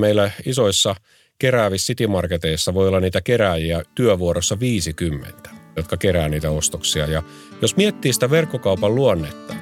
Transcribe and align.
Meillä 0.00 0.30
isoissa 0.46 0.94
keräävissä 1.38 1.86
citymarketeissa 1.86 2.74
voi 2.74 2.88
olla 2.88 3.00
niitä 3.00 3.20
kerääjiä 3.20 3.82
työvuorossa 3.94 4.60
50, 4.60 5.50
jotka 5.76 5.96
kerää 5.96 6.28
niitä 6.28 6.50
ostoksia. 6.50 7.06
Ja 7.06 7.22
jos 7.62 7.76
miettii 7.76 8.12
sitä 8.12 8.30
verkkokaupan 8.30 8.94
luonnetta, 8.94 9.54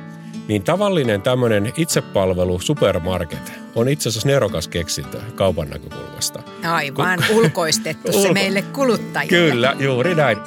niin 0.49 0.63
tavallinen 0.63 1.23
tämmöinen 1.23 1.73
itsepalvelu 1.77 2.61
supermarket 2.61 3.53
on 3.75 3.89
itse 3.89 4.09
asiassa 4.09 4.29
nerokas 4.29 4.69
keksintö 4.69 5.21
kaupan 5.35 5.71
näkökulmasta. 5.71 6.43
Aivan, 6.65 7.25
ulkoistettu 7.35 8.13
se 8.13 8.33
meille 8.33 8.63
kuluttajille. 8.63 9.51
Kyllä, 9.51 9.77
juuri 9.79 10.15
näin. 10.15 10.39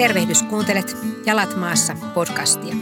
Tervehdys, 0.00 0.42
kuuntelet 0.42 0.96
Jalat 1.26 1.56
maassa 1.56 1.96
podcastia. 2.14 2.74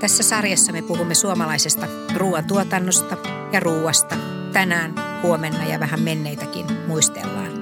Tässä 0.00 0.22
sarjassa 0.22 0.72
me 0.72 0.82
puhumme 0.82 1.14
suomalaisesta 1.14 1.86
ruoantuotannosta 2.14 3.16
ja 3.52 3.60
ruuasta. 3.60 4.16
Tänään, 4.52 4.94
huomenna 5.22 5.64
ja 5.64 5.80
vähän 5.80 6.00
menneitäkin 6.00 6.66
muistellaan. 6.86 7.52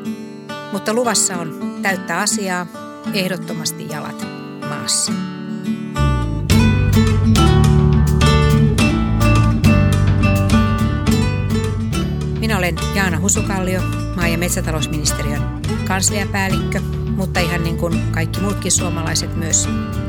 Mutta 0.73 0.95
luvassa 0.95 1.37
on 1.37 1.79
täyttä 1.83 2.19
asiaa, 2.19 2.67
ehdottomasti 3.15 3.89
jalat 3.89 4.27
maassa. 4.69 5.13
Minä 12.39 12.59
olen 12.59 12.77
Jaana 12.95 13.21
Husukallio, 13.21 13.81
maa- 14.17 14.29
ja 14.29 14.39
metsätalousministeriön 14.39 15.43
kansliapäällikkö– 15.87 16.81
mutta 17.17 17.41
ihan 17.41 17.65
niin 17.65 17.77
kuin 17.77 18.03
kaikki 18.13 18.41
muutkin 18.41 18.73
suomalaiset 18.73 19.37
myös 19.37 19.69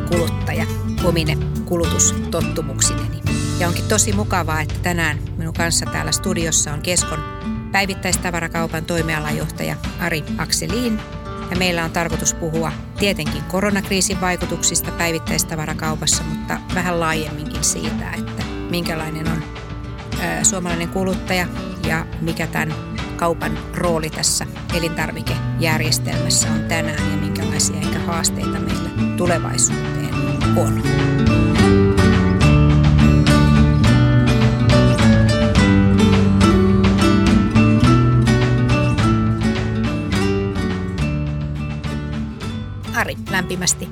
kuluttaja 0.09 0.65
omine 1.03 1.37
kulutustottumuksineni. 1.65 3.21
Ja 3.59 3.67
onkin 3.67 3.85
tosi 3.85 4.13
mukavaa, 4.13 4.61
että 4.61 4.75
tänään 4.83 5.19
minun 5.37 5.53
kanssa 5.53 5.85
täällä 5.85 6.11
studiossa 6.11 6.73
on 6.73 6.81
Keskon 6.81 7.19
päivittäistavarakaupan 7.71 8.85
toimialajohtaja 8.85 9.75
Ari 9.99 10.23
Akseliin. 10.37 10.99
Ja 11.51 11.57
meillä 11.57 11.85
on 11.85 11.91
tarkoitus 11.91 12.33
puhua 12.33 12.71
tietenkin 12.99 13.43
koronakriisin 13.43 14.21
vaikutuksista 14.21 14.91
päivittäistavarakaupassa, 14.91 16.23
mutta 16.23 16.59
vähän 16.75 16.99
laajemminkin 16.99 17.63
siitä, 17.63 18.11
että 18.11 18.43
minkälainen 18.69 19.27
on 19.27 19.43
suomalainen 20.43 20.89
kuluttaja 20.89 21.47
ja 21.87 22.05
mikä 22.21 22.47
tämän 22.47 22.94
kaupan 23.25 23.59
rooli 23.73 24.09
tässä 24.09 24.45
elintarvikejärjestelmässä 24.77 26.51
on 26.51 26.63
tänään 26.63 27.11
ja 27.11 27.17
minkälaisia 27.17 27.75
ehkä 27.75 27.99
haasteita 27.99 28.59
meillä 28.59 28.89
tulevaisuuteen 29.17 30.13
on. 30.55 30.83
Ari, 42.95 43.15
lämpimästi 43.29 43.89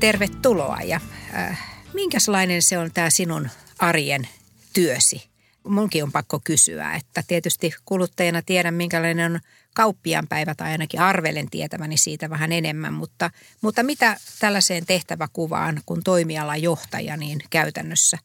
tervetuloa 0.00 0.78
ja 0.84 1.00
äh, 1.34 1.58
minkälainen 1.94 2.62
se 2.62 2.78
on 2.78 2.90
tämä 2.94 3.10
sinun 3.10 3.48
arjen 3.78 4.28
työsi? 4.72 5.29
Munkin 5.64 6.02
on 6.02 6.12
pakko 6.12 6.40
kysyä, 6.44 6.94
että 6.94 7.22
tietysti 7.26 7.74
kuluttajana 7.84 8.42
tiedän, 8.42 8.74
minkälainen 8.74 9.32
on 9.32 9.40
kauppiaan 9.74 10.28
päivä 10.28 10.54
tai 10.54 10.70
ainakin 10.70 11.00
arvelen 11.00 11.50
tietäväni 11.50 11.96
siitä 11.96 12.30
vähän 12.30 12.52
enemmän, 12.52 12.92
mutta, 12.92 13.30
mutta 13.60 13.82
mitä 13.82 14.16
tällaiseen 14.38 14.86
tehtäväkuvaan 14.86 15.80
kun 15.86 16.02
toimialan 16.04 16.62
johtaja 16.62 17.16
niin 17.16 17.38
käytännössä 17.50 18.18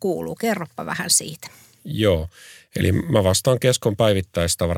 kuuluu? 0.00 0.34
Kerropa 0.34 0.86
vähän 0.86 1.10
siitä. 1.10 1.48
Joo, 1.84 2.28
eli 2.76 2.92
mä 2.92 3.24
vastaan 3.24 3.60
Keskon 3.60 3.96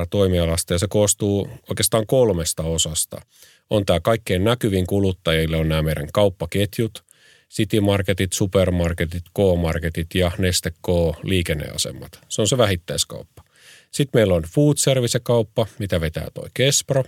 toimialasta 0.09 0.73
ja 0.73 0.79
se 0.79 0.87
koostuu 0.89 1.49
oikeastaan 1.69 2.07
kolmesta 2.07 2.63
osasta. 2.63 3.21
On 3.69 3.85
tämä 3.85 3.99
kaikkein 3.99 4.43
näkyvin 4.43 4.87
kuluttajille 4.87 5.57
on 5.57 5.69
nämä 5.69 5.81
meidän 5.81 6.07
kauppaketjut, 6.13 7.04
City-marketit, 7.49 8.33
supermarketit, 8.33 9.23
K-marketit 9.33 10.15
ja 10.15 10.31
Neste 10.37 10.71
K-liikenneasemat. 10.71 12.19
Se 12.29 12.41
on 12.41 12.47
se 12.47 12.57
vähittäiskauppa. 12.57 13.43
Sitten 13.91 14.19
meillä 14.19 14.35
on 14.35 14.43
food 14.43 14.77
service-kauppa, 14.77 15.67
mitä 15.79 16.01
vetää 16.01 16.27
toi 16.33 16.49
Kespro. 16.53 17.03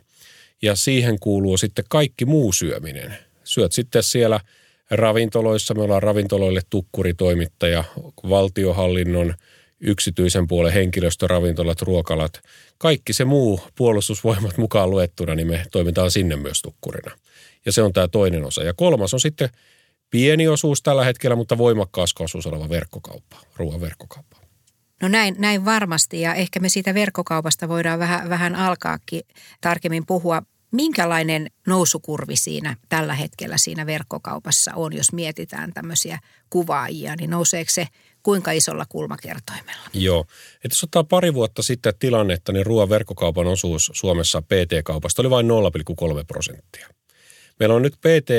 Ja 0.61 0.75
siihen 0.75 1.19
kuuluu 1.19 1.57
sitten 1.57 1.85
kaikki 1.89 2.25
muu 2.25 2.51
syöminen. 2.51 3.17
Syöt 3.43 3.71
sitten 3.71 4.03
siellä 4.03 4.39
ravintoloissa. 4.91 5.73
Me 5.73 5.81
ollaan 5.81 6.03
ravintoloille 6.03 6.61
tukkuritoimittaja, 6.69 7.83
valtiohallinnon, 8.29 9.33
yksityisen 9.79 10.47
puolen 10.47 10.73
henkilöstöravintolat, 10.73 11.81
ruokalat. 11.81 12.41
Kaikki 12.77 13.13
se 13.13 13.25
muu 13.25 13.61
puolustusvoimat 13.75 14.57
mukaan 14.57 14.89
luettuna, 14.89 15.35
niin 15.35 15.47
me 15.47 15.65
toimitaan 15.71 16.11
sinne 16.11 16.35
myös 16.35 16.61
tukkurina. 16.61 17.17
Ja 17.65 17.71
se 17.71 17.81
on 17.81 17.93
tämä 17.93 18.07
toinen 18.07 18.45
osa. 18.45 18.63
Ja 18.63 18.73
kolmas 18.73 19.13
on 19.13 19.19
sitten 19.19 19.49
pieni 20.09 20.47
osuus 20.47 20.81
tällä 20.81 21.06
hetkellä, 21.06 21.35
mutta 21.35 21.57
voimakkaas 21.57 22.16
osuus 22.19 22.47
oleva 22.47 22.69
verkkokauppa, 22.69 23.38
ruoan 23.56 23.81
verkkokauppa. 23.81 24.38
No 25.01 25.07
näin, 25.07 25.35
näin 25.38 25.66
varmasti 25.66 26.22
ja 26.22 26.34
ehkä 26.34 26.59
me 26.59 26.69
siitä 26.69 26.94
verkkokaupasta 26.94 27.68
voidaan 27.68 28.00
vähän, 28.00 28.29
vähän 28.29 28.56
alkaakin 28.56 29.22
tarkemmin 29.62 30.06
puhua. 30.06 30.41
Minkälainen 30.72 31.47
nousukurvi 31.67 32.35
siinä 32.35 32.75
tällä 32.90 33.13
hetkellä 33.13 33.57
siinä 33.57 33.85
verkkokaupassa 33.85 34.72
on, 34.75 34.94
jos 34.94 35.13
mietitään 35.13 35.73
tämmöisiä 35.73 36.19
kuvaajia, 36.50 37.16
niin 37.16 37.29
nouseeko 37.29 37.72
se 37.72 37.88
kuinka 38.23 38.51
isolla 38.51 38.85
kulmakertoimella? 38.90 39.90
Joo, 39.94 40.25
että 40.56 40.69
jos 40.72 40.84
ottaa 40.84 41.03
pari 41.03 41.34
vuotta 41.34 41.63
sitten 41.63 41.94
tilannetta, 42.00 42.51
niin 42.51 42.66
ruoan 42.66 42.90
verkkokaupan 42.90 43.47
osuus 43.47 43.91
Suomessa 43.94 44.41
PT-kaupasta 44.41 45.22
oli 45.22 45.29
vain 45.29 45.47
0,3 45.47 46.25
prosenttia. 46.28 46.88
Meillä 47.59 47.75
on 47.75 47.81
nyt 47.81 47.94
PT 47.94 48.29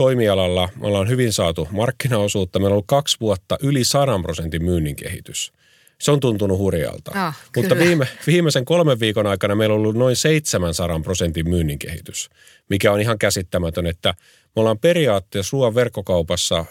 toimialalla 0.00 0.68
me 0.80 0.86
ollaan 0.86 1.08
hyvin 1.08 1.32
saatu 1.32 1.68
markkinaosuutta. 1.70 2.58
Meillä 2.58 2.68
on 2.68 2.72
ollut 2.72 2.86
kaksi 2.86 3.16
vuotta 3.20 3.58
yli 3.62 3.84
100 3.84 4.18
prosentin 4.22 4.64
myynnin 4.64 4.96
kehitys. 4.96 5.52
Se 5.98 6.10
on 6.10 6.20
tuntunut 6.20 6.58
hurjalta. 6.58 7.26
Oh, 7.26 7.34
Mutta 7.56 7.78
viime, 7.78 8.08
viimeisen 8.26 8.64
kolmen 8.64 9.00
viikon 9.00 9.26
aikana 9.26 9.54
meillä 9.54 9.74
on 9.74 9.80
ollut 9.80 9.96
noin 9.96 10.16
700 10.16 11.00
prosentin 11.00 11.48
myynnin 11.48 11.78
kehitys, 11.78 12.30
mikä 12.70 12.92
on 12.92 13.00
ihan 13.00 13.18
käsittämätön, 13.18 13.86
että 13.86 14.14
me 14.56 14.60
ollaan 14.60 14.78
periaatteessa 14.78 15.54
ruoan 15.54 15.74
verkkokaupassa 15.74 16.64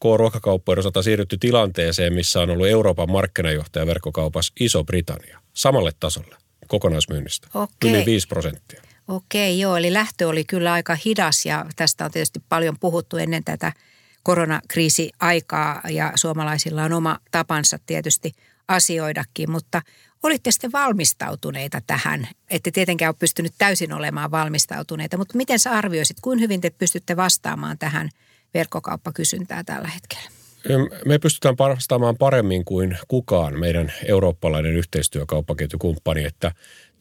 K-ruokakauppojen 0.00 0.78
osalta 0.78 1.02
siirrytty 1.02 1.36
tilanteeseen, 1.38 2.12
missä 2.12 2.40
on 2.40 2.50
ollut 2.50 2.66
Euroopan 2.66 3.10
markkinajohtaja 3.10 3.86
verkkokaupassa 3.86 4.52
Iso-Britannia 4.60 5.40
samalle 5.54 5.90
tasolle 6.00 6.36
kokonaismyynnistä. 6.68 7.48
Okay. 7.54 7.90
Yli 7.90 8.06
5 8.06 8.28
prosenttia. 8.28 8.82
Okei, 9.08 9.60
joo, 9.60 9.76
eli 9.76 9.92
lähtö 9.92 10.28
oli 10.28 10.44
kyllä 10.44 10.72
aika 10.72 10.96
hidas 11.04 11.46
ja 11.46 11.66
tästä 11.76 12.04
on 12.04 12.10
tietysti 12.10 12.42
paljon 12.48 12.76
puhuttu 12.80 13.16
ennen 13.16 13.44
tätä 13.44 13.72
koronakriisiaikaa 14.22 15.80
ja 15.88 16.12
suomalaisilla 16.14 16.84
on 16.84 16.92
oma 16.92 17.18
tapansa 17.30 17.78
tietysti 17.86 18.32
asioidakin, 18.68 19.50
mutta 19.50 19.82
olitte 20.22 20.50
sitten 20.50 20.72
valmistautuneita 20.72 21.80
tähän? 21.86 22.28
Ette 22.50 22.70
tietenkään 22.70 23.08
ole 23.08 23.16
pystynyt 23.18 23.52
täysin 23.58 23.92
olemaan 23.92 24.30
valmistautuneita, 24.30 25.16
mutta 25.16 25.36
miten 25.36 25.58
sä 25.58 25.70
arvioisit, 25.70 26.16
kuin 26.20 26.40
hyvin 26.40 26.60
te 26.60 26.70
pystytte 26.70 27.16
vastaamaan 27.16 27.78
tähän 27.78 28.08
verkkokauppakysyntää 28.54 29.64
tällä 29.64 29.88
hetkellä? 29.88 30.30
Me 31.06 31.18
pystytään 31.18 31.58
vastaamaan 31.58 32.16
paremmin 32.16 32.64
kuin 32.64 32.98
kukaan 33.08 33.60
meidän 33.60 33.92
eurooppalainen 34.08 34.76
yhteistyökauppaketjukumppani, 34.76 36.24
että 36.24 36.52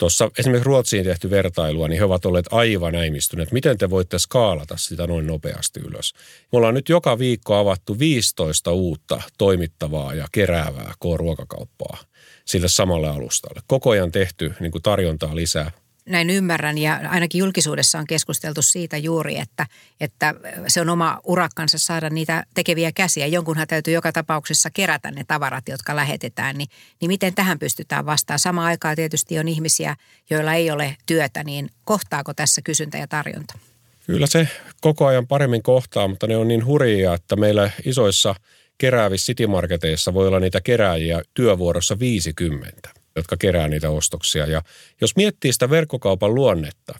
tuossa 0.01 0.31
esimerkiksi 0.38 0.66
Ruotsiin 0.66 1.03
tehty 1.03 1.29
vertailua, 1.29 1.88
niin 1.88 2.00
he 2.00 2.06
ovat 2.06 2.25
olleet 2.25 2.45
aivan 2.51 2.95
äimistyneet. 2.95 3.51
Miten 3.51 3.78
te 3.78 3.89
voitte 3.89 4.19
skaalata 4.19 4.78
sitä 4.78 5.07
noin 5.07 5.28
nopeasti 5.28 5.79
ylös? 5.79 6.13
Me 6.52 6.58
ollaan 6.58 6.73
nyt 6.73 6.90
joka 6.90 7.20
viikko 7.20 7.55
avattu 7.55 7.99
15 7.99 8.72
uutta 8.72 9.22
toimittavaa 9.37 10.14
ja 10.14 10.28
keräävää 10.31 10.93
K-ruokakauppaa 10.99 11.97
sille 12.46 12.67
samalle 12.67 13.08
alustalle. 13.08 13.61
Koko 13.67 13.90
ajan 13.90 14.11
tehty 14.11 14.53
niin 14.59 14.72
kuin 14.72 14.81
tarjontaa 14.81 15.35
lisää 15.35 15.72
näin 16.06 16.30
ymmärrän 16.30 16.78
ja 16.78 17.00
ainakin 17.09 17.40
julkisuudessa 17.40 18.00
on 18.00 18.08
keskusteltu 18.08 18.62
siitä 18.62 18.98
juuri, 18.98 19.40
että, 19.40 19.68
että 20.00 20.36
se 20.68 20.82
on 20.82 20.90
oma 20.90 21.20
urakkansa 21.24 21.80
saada 21.80 22.09
niitä 22.09 22.44
tekeviä 22.53 22.92
käsiä. 22.92 23.28
Jonkunhan 23.28 23.68
täytyy 23.68 23.94
joka 23.94 24.12
tapauksessa 24.12 24.70
kerätä 24.70 25.12
ne 25.12 25.24
tavarat, 25.28 25.68
jotka 25.68 25.96
lähetetään, 25.96 26.58
niin, 26.58 26.70
niin 27.02 27.09
miten 27.09 27.36
tähän 27.36 27.59
pystytään 27.59 28.06
vastaamaan? 28.06 28.40
Samaan 28.40 28.68
aikaan 28.68 28.96
tietysti 28.96 29.40
on 29.40 29.48
ihmisiä, 29.48 29.96
joilla 30.30 30.53
ei 30.53 30.72
ole 30.72 30.98
työtä, 31.06 31.44
niin 31.44 31.70
kohtaako 31.84 32.34
tässä 32.34 32.62
kysyntä 32.62 32.98
ja 32.98 33.08
tarjonta? 33.08 33.58
Kyllä 34.06 34.28
se 34.28 34.48
koko 34.82 35.06
ajan 35.06 35.28
paremmin 35.28 35.64
kohtaa, 35.64 36.08
mutta 36.08 36.28
ne 36.28 36.38
on 36.38 36.48
niin 36.48 36.66
hurjia, 36.66 37.14
että 37.14 37.36
meillä 37.36 37.72
isoissa 37.86 38.36
keräävissä 38.78 39.26
citymarketeissa 39.26 40.14
voi 40.14 40.28
olla 40.28 40.40
niitä 40.40 40.62
kerääjiä 40.62 41.22
työvuorossa 41.34 42.00
50 42.00 43.01
jotka 43.16 43.37
kerää 43.37 43.67
niitä 43.67 43.90
ostoksia. 43.90 44.46
Ja 44.46 44.61
jos 45.02 45.16
miettii 45.16 45.53
sitä 45.53 45.69
verkkokaupan 45.69 46.35
luonnetta, 46.35 46.93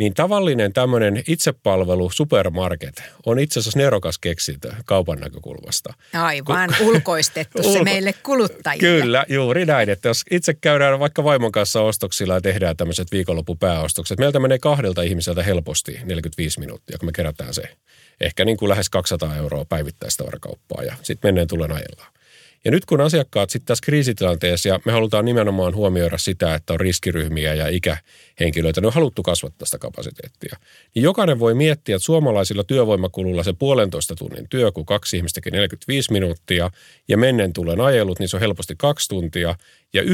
niin 0.00 0.14
tavallinen 0.14 0.72
tämmöinen 0.72 1.22
itsepalvelu 1.28 2.10
supermarket 2.10 3.02
on 3.26 3.38
itse 3.38 3.60
asiassa 3.60 3.78
nerokas 3.78 4.18
keksintö 4.18 4.72
kaupan 4.84 5.18
näkökulmasta. 5.18 5.94
Aivan, 6.12 6.74
Kun, 6.78 6.86
ulkoistettu 6.88 7.62
se 7.62 7.84
meille 7.84 8.12
kuluttajille. 8.12 9.00
Kyllä, 9.00 9.24
juuri 9.28 9.66
näin. 9.66 9.88
Että 9.88 10.08
jos 10.08 10.22
itse 10.30 10.54
käydään 10.54 10.98
vaikka 10.98 11.24
vaimon 11.24 11.52
kanssa 11.52 11.80
ostoksilla 11.80 12.34
ja 12.34 12.40
tehdään 12.40 12.76
tämmöiset 12.76 13.12
viikonloppupääostokset, 13.12 14.18
meiltä 14.18 14.40
menee 14.40 14.58
kahdelta 14.58 15.02
ihmiseltä 15.02 15.42
helposti 15.42 16.00
45 16.04 16.60
minuuttia, 16.60 16.98
kun 16.98 17.08
me 17.08 17.12
kerätään 17.12 17.54
se. 17.54 17.62
Ehkä 18.20 18.44
niin 18.44 18.56
kuin 18.56 18.68
lähes 18.68 18.90
200 18.90 19.36
euroa 19.36 19.64
päivittäistä 19.64 20.24
varakauppaa 20.24 20.82
ja 20.82 20.94
sitten 21.02 21.28
menneen 21.28 21.48
tulen 21.48 21.72
ajellaan. 21.72 22.12
Ja 22.64 22.70
nyt 22.70 22.84
kun 22.84 23.00
asiakkaat 23.00 23.50
sitten 23.50 23.66
tässä 23.66 23.84
kriisitilanteessa, 23.84 24.68
ja 24.68 24.80
me 24.84 24.92
halutaan 24.92 25.24
nimenomaan 25.24 25.74
huomioida 25.74 26.18
sitä, 26.18 26.54
että 26.54 26.72
on 26.72 26.80
riskiryhmiä 26.80 27.54
ja 27.54 27.68
ikähenkilöitä, 27.68 28.80
ne 28.80 28.86
on 28.86 28.92
haluttu 28.92 29.22
kasvattaa 29.22 29.66
sitä 29.66 29.78
kapasiteettia. 29.78 30.56
Niin 30.94 31.02
jokainen 31.02 31.38
voi 31.38 31.54
miettiä, 31.54 31.96
että 31.96 32.04
suomalaisilla 32.06 32.64
työvoimakululla 32.64 33.42
se 33.42 33.52
puolentoista 33.52 34.14
tunnin 34.14 34.48
työ, 34.48 34.72
kun 34.72 34.86
kaksi 34.86 35.16
ihmistä 35.16 35.40
45 35.52 36.12
minuuttia, 36.12 36.70
ja 37.08 37.16
mennen 37.16 37.52
tulen 37.52 37.80
ajelut, 37.80 38.18
niin 38.18 38.28
se 38.28 38.36
on 38.36 38.40
helposti 38.40 38.74
kaksi 38.78 39.08
tuntia, 39.08 39.54
ja 39.92 40.02
9,90 40.02 40.08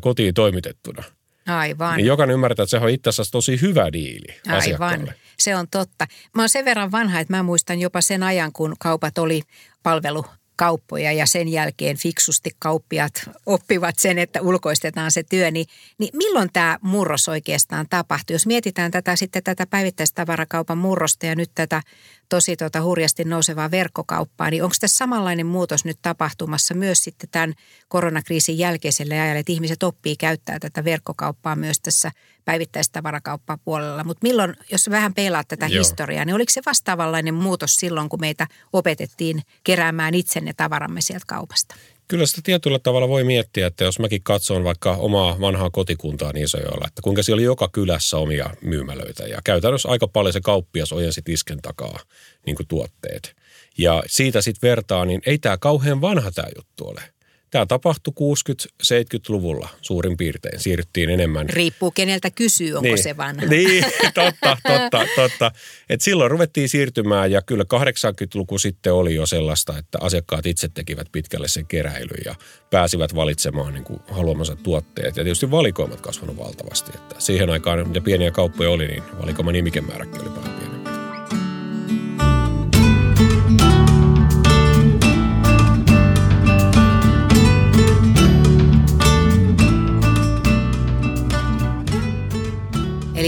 kotiin 0.00 0.34
toimitettuna. 0.34 1.02
Aivan. 1.46 1.96
Niin 1.96 2.06
jokainen 2.06 2.34
ymmärtää, 2.34 2.62
että 2.62 2.70
se 2.70 2.84
on 2.84 2.90
itse 2.90 3.08
asiassa 3.08 3.32
tosi 3.32 3.60
hyvä 3.60 3.92
diili 3.92 4.34
Aivan, 4.48 5.14
se 5.38 5.56
on 5.56 5.66
totta. 5.70 6.06
Mä 6.34 6.42
oon 6.42 6.48
sen 6.48 6.64
verran 6.64 6.92
vanha, 6.92 7.20
että 7.20 7.36
mä 7.36 7.42
muistan 7.42 7.80
jopa 7.80 8.00
sen 8.00 8.22
ajan, 8.22 8.52
kun 8.52 8.74
kaupat 8.78 9.18
oli 9.18 9.42
palvelu 9.82 10.24
kauppoja 10.60 11.12
ja 11.12 11.26
sen 11.26 11.48
jälkeen 11.48 11.96
fiksusti 11.96 12.50
kauppiat 12.58 13.12
oppivat 13.46 13.98
sen, 13.98 14.18
että 14.18 14.40
ulkoistetaan 14.42 15.10
se 15.10 15.22
työ, 15.22 15.50
niin, 15.50 15.66
niin 15.98 16.10
milloin 16.16 16.50
tämä 16.52 16.78
murros 16.82 17.28
oikeastaan 17.28 17.86
tapahtui? 17.90 18.34
Jos 18.34 18.46
mietitään 18.46 18.90
tätä 18.90 19.16
sitten 19.16 19.42
tätä 19.42 19.66
päivittäistavarakaupan 19.66 20.78
murrosta 20.78 21.26
ja 21.26 21.34
nyt 21.34 21.50
tätä 21.54 21.82
tosi 22.28 22.56
tuota 22.56 22.82
hurjasti 22.82 23.24
nousevaa 23.24 23.70
verkkokauppaa, 23.70 24.50
niin 24.50 24.62
onko 24.62 24.74
tässä 24.80 24.96
samanlainen 24.96 25.46
muutos 25.46 25.84
nyt 25.84 25.98
tapahtumassa 26.02 26.74
myös 26.74 27.04
sitten 27.04 27.28
tämän 27.32 27.54
koronakriisin 27.88 28.58
jälkeiselle 28.58 29.20
ajalle, 29.20 29.38
että 29.38 29.52
ihmiset 29.52 29.82
oppii 29.82 30.16
käyttää 30.16 30.58
tätä 30.58 30.84
verkkokauppaa 30.84 31.56
myös 31.56 31.80
tässä 31.80 32.10
päivittäistavarakauppapuolella. 32.44 34.04
Mutta 34.04 34.26
milloin, 34.26 34.56
jos 34.72 34.90
vähän 34.90 35.14
peilaat 35.14 35.48
tätä 35.48 35.66
Joo. 35.66 35.78
historiaa, 35.78 36.24
niin 36.24 36.34
oliko 36.34 36.50
se 36.50 36.60
vastaavanlainen 36.66 37.34
muutos 37.34 37.76
silloin, 37.76 38.08
kun 38.08 38.20
meitä 38.20 38.46
opetettiin 38.72 39.42
keräämään 39.64 40.14
itse 40.14 40.40
ne 40.40 40.52
tavaramme 40.56 41.00
sieltä 41.00 41.24
kaupasta? 41.26 41.74
Kyllä 42.08 42.26
sitä 42.26 42.40
tietyllä 42.44 42.78
tavalla 42.78 43.08
voi 43.08 43.24
miettiä, 43.24 43.66
että 43.66 43.84
jos 43.84 43.98
mäkin 43.98 44.22
katson 44.22 44.64
vaikka 44.64 44.92
omaa 44.92 45.40
vanhaa 45.40 45.70
kotikuntaa 45.70 46.32
niin 46.32 46.44
Isojoella, 46.44 46.86
että 46.86 47.02
kuinka 47.02 47.22
siellä 47.22 47.36
oli 47.36 47.44
joka 47.44 47.68
kylässä 47.72 48.16
omia 48.16 48.50
myymälöitä 48.62 49.22
ja 49.22 49.38
käytännössä 49.44 49.88
aika 49.88 50.08
paljon 50.08 50.32
se 50.32 50.40
kauppias 50.40 50.92
ojensi 50.92 51.22
tisken 51.22 51.62
takaa 51.62 51.98
niin 52.46 52.56
kuin 52.56 52.66
tuotteet. 52.66 53.36
Ja 53.78 54.02
siitä 54.06 54.42
sitten 54.42 54.68
vertaa, 54.68 55.04
niin 55.04 55.22
ei 55.26 55.38
tämä 55.38 55.58
kauhean 55.58 56.00
vanha 56.00 56.30
tämä 56.30 56.48
juttu 56.56 56.88
ole. 56.88 57.02
Tämä 57.50 57.66
tapahtui 57.66 58.14
60-70-luvulla 58.20 59.68
suurin 59.80 60.16
piirtein. 60.16 60.60
Siirryttiin 60.60 61.10
enemmän. 61.10 61.48
Riippuu 61.48 61.90
keneltä 61.90 62.30
kysyy, 62.30 62.74
onko 62.74 62.82
niin. 62.82 63.02
se 63.02 63.16
vanha. 63.16 63.46
Niin, 63.46 63.84
totta, 64.14 64.56
totta, 64.68 65.06
totta. 65.16 65.52
Et 65.90 66.00
silloin 66.00 66.30
ruvettiin 66.30 66.68
siirtymään 66.68 67.32
ja 67.32 67.42
kyllä 67.42 67.64
80-luku 67.74 68.58
sitten 68.58 68.92
oli 68.92 69.14
jo 69.14 69.26
sellaista, 69.26 69.78
että 69.78 69.98
asiakkaat 70.00 70.46
itse 70.46 70.68
tekivät 70.68 71.06
pitkälle 71.12 71.48
sen 71.48 71.66
keräilyn 71.66 72.22
ja 72.24 72.34
pääsivät 72.70 73.14
valitsemaan 73.14 73.74
niin 73.74 73.84
kuin 73.84 74.00
haluamansa 74.10 74.56
tuotteet. 74.56 75.16
Ja 75.16 75.24
tietysti 75.24 75.50
valikoimat 75.50 76.00
kasvanut 76.00 76.36
valtavasti. 76.36 76.90
Että 76.94 77.14
siihen 77.18 77.50
aikaan, 77.50 77.88
mitä 77.88 78.00
pieniä 78.00 78.30
kauppoja 78.30 78.70
oli, 78.70 78.86
niin 78.86 79.02
valikoiman 79.22 79.54
nimikemääräkin 79.54 80.20
oli 80.20 80.30
paljon 80.30 80.69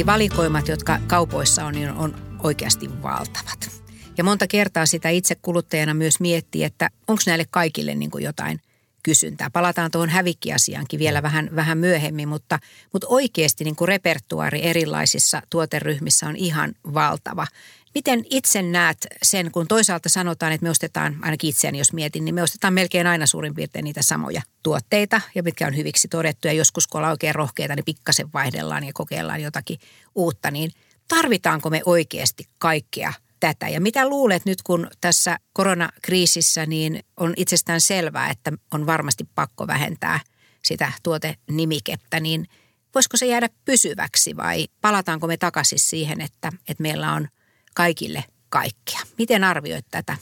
Eli 0.02 0.06
valikoimat, 0.06 0.68
jotka 0.68 0.98
kaupoissa 1.06 1.64
on, 1.64 1.74
niin 1.74 1.90
on 1.90 2.14
oikeasti 2.42 3.02
valtavat. 3.02 3.70
Ja 4.18 4.24
monta 4.24 4.46
kertaa 4.46 4.86
sitä 4.86 5.08
itse 5.08 5.34
kuluttajana 5.34 5.94
myös 5.94 6.20
miettii, 6.20 6.64
että 6.64 6.90
onko 7.08 7.22
näille 7.26 7.44
kaikille 7.50 7.94
niin 7.94 8.10
kuin 8.10 8.24
jotain 8.24 8.60
kysyntää. 9.02 9.50
Palataan 9.50 9.90
tuohon 9.90 10.08
hävikkiasiaankin 10.08 11.00
vielä 11.00 11.22
vähän, 11.22 11.50
vähän 11.56 11.78
myöhemmin, 11.78 12.28
mutta, 12.28 12.58
mutta 12.92 13.06
oikeasti 13.10 13.64
niin 13.64 13.76
kuin 13.76 13.88
repertuaari 13.88 14.62
erilaisissa 14.62 15.42
tuoteryhmissä 15.50 16.26
on 16.26 16.36
ihan 16.36 16.74
valtava. 16.94 17.46
Miten 17.94 18.24
itse 18.30 18.62
näet 18.62 19.06
sen, 19.22 19.50
kun 19.50 19.68
toisaalta 19.68 20.08
sanotaan, 20.08 20.52
että 20.52 20.64
me 20.64 20.70
ostetaan, 20.70 21.16
ainakin 21.22 21.50
itseäni 21.50 21.78
jos 21.78 21.92
mietin, 21.92 22.24
niin 22.24 22.34
me 22.34 22.42
ostetaan 22.42 22.74
melkein 22.74 23.06
aina 23.06 23.26
suurin 23.26 23.54
piirtein 23.54 23.84
niitä 23.84 24.02
samoja 24.02 24.42
tuotteita, 24.62 25.20
ja 25.34 25.42
mitkä 25.42 25.66
on 25.66 25.76
hyviksi 25.76 26.08
todettu, 26.08 26.48
ja 26.48 26.52
joskus 26.52 26.86
kun 26.86 26.98
ollaan 26.98 27.10
oikein 27.10 27.34
rohkeita, 27.34 27.76
niin 27.76 27.84
pikkasen 27.84 28.32
vaihdellaan 28.34 28.84
ja 28.84 28.92
kokeillaan 28.94 29.42
jotakin 29.42 29.78
uutta, 30.14 30.50
niin 30.50 30.70
tarvitaanko 31.08 31.70
me 31.70 31.82
oikeasti 31.84 32.44
kaikkea 32.58 33.12
tätä? 33.42 33.68
Ja 33.68 33.80
mitä 33.80 34.08
luulet 34.08 34.44
nyt, 34.44 34.62
kun 34.62 34.88
tässä 35.00 35.38
koronakriisissä 35.52 36.66
niin 36.66 37.00
on 37.16 37.32
itsestään 37.36 37.80
selvää, 37.80 38.30
että 38.30 38.52
on 38.74 38.86
varmasti 38.86 39.24
pakko 39.34 39.66
vähentää 39.66 40.20
sitä 40.64 40.92
tuotenimikettä, 41.02 42.20
niin 42.20 42.46
voisiko 42.94 43.16
se 43.16 43.26
jäädä 43.26 43.48
pysyväksi 43.64 44.36
vai 44.36 44.66
palataanko 44.80 45.26
me 45.26 45.36
takaisin 45.36 45.78
siihen, 45.78 46.20
että, 46.20 46.52
että 46.68 46.82
meillä 46.82 47.12
on– 47.12 47.28
kaikille 47.74 48.24
kaikkea. 48.48 49.00
Miten 49.18 49.44
arvioit 49.44 49.86
tätä? 49.90 50.16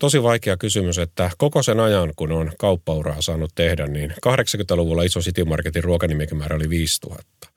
Tosi 0.00 0.22
vaikea 0.22 0.56
kysymys, 0.56 0.98
että 0.98 1.30
koko 1.38 1.62
sen 1.62 1.80
ajan, 1.80 2.12
kun 2.16 2.32
on 2.32 2.52
kauppauraa 2.58 3.22
saanut 3.22 3.52
tehdä, 3.54 3.86
niin 3.86 4.10
80-luvulla 4.10 5.02
iso 5.02 5.20
City 5.20 5.44
Marketin 5.44 5.84
ruokanimikimäärä 5.84 6.56
oli 6.56 6.68
5000. 6.68 7.47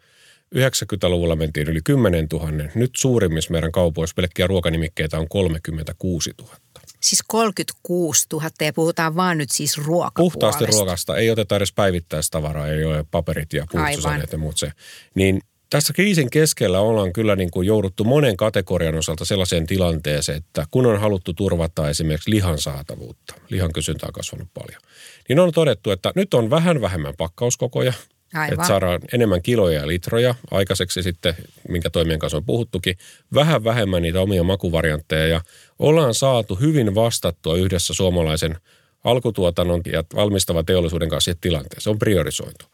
90-luvulla 0.55 1.35
mentiin 1.35 1.69
yli 1.69 1.79
10 1.83 2.27
000. 2.33 2.51
Nyt 2.75 2.91
suurimmissa 2.97 3.51
meidän 3.51 3.71
kaupoissa 3.71 4.13
pelkkiä 4.13 4.47
ruokanimikkeitä 4.47 5.19
on 5.19 5.29
36 5.29 6.31
000. 6.41 6.55
Siis 6.99 7.23
36 7.27 8.27
000 8.33 8.49
ja 8.61 8.73
puhutaan 8.73 9.15
vaan 9.15 9.37
nyt 9.37 9.51
siis 9.51 9.77
ruokapuolesta. 9.77 10.39
Puhtaasti 10.39 10.65
ruokasta. 10.65 11.17
Ei 11.17 11.29
oteta 11.29 11.55
edes 11.55 11.73
päivittäistavaraa, 11.73 12.67
ei 12.67 12.85
ole 12.85 13.05
paperit 13.11 13.53
ja 13.53 13.65
puhdistusaineit 13.71 14.31
ja 14.31 14.37
muut 14.37 14.57
se. 14.57 14.71
Niin 15.15 15.41
tässä 15.69 15.93
kriisin 15.93 16.29
keskellä 16.29 16.79
ollaan 16.79 17.13
kyllä 17.13 17.35
niin 17.35 17.51
kuin 17.51 17.67
jouduttu 17.67 18.03
monen 18.03 18.37
kategorian 18.37 18.95
osalta 18.95 19.25
sellaiseen 19.25 19.67
tilanteeseen, 19.67 20.37
että 20.37 20.65
kun 20.71 20.85
on 20.85 20.99
haluttu 20.99 21.33
turvata 21.33 21.89
esimerkiksi 21.89 22.29
lihan 22.31 22.57
saatavuutta, 22.57 23.33
lihan 23.49 23.73
kysyntä 23.73 24.05
on 24.05 24.13
kasvanut 24.13 24.47
paljon, 24.53 24.81
niin 25.29 25.39
on 25.39 25.51
todettu, 25.51 25.91
että 25.91 26.11
nyt 26.15 26.33
on 26.33 26.49
vähän 26.49 26.81
vähemmän 26.81 27.13
pakkauskokoja, 27.17 27.93
Aivan. 28.33 28.53
että 28.53 28.67
saadaan 28.67 28.99
enemmän 29.13 29.41
kiloja 29.41 29.79
ja 29.79 29.87
litroja 29.87 30.35
aikaiseksi 30.51 31.03
sitten, 31.03 31.35
minkä 31.69 31.89
toimien 31.89 32.19
kanssa 32.19 32.37
on 32.37 32.45
puhuttukin, 32.45 32.97
vähän 33.33 33.63
vähemmän 33.63 34.01
niitä 34.01 34.21
omia 34.21 34.43
makuvariantteja 34.43 35.27
ja 35.27 35.41
ollaan 35.79 36.13
saatu 36.13 36.55
hyvin 36.55 36.95
vastattua 36.95 37.55
yhdessä 37.55 37.93
suomalaisen 37.93 38.57
alkutuotannon 39.03 39.81
ja 39.91 40.03
valmistavan 40.15 40.65
teollisuuden 40.65 41.09
kanssa 41.09 41.35
tilanteeseen. 41.41 41.81
Se 41.81 41.89
on 41.89 41.99
priorisoitu. 41.99 42.65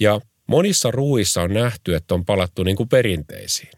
Ja 0.00 0.20
Monissa 0.46 0.90
ruuissa 0.90 1.42
on 1.42 1.54
nähty, 1.54 1.94
että 1.94 2.14
on 2.14 2.24
palattu 2.24 2.62
niin 2.62 2.76
kuin 2.76 2.88
perinteisiin. 2.88 3.72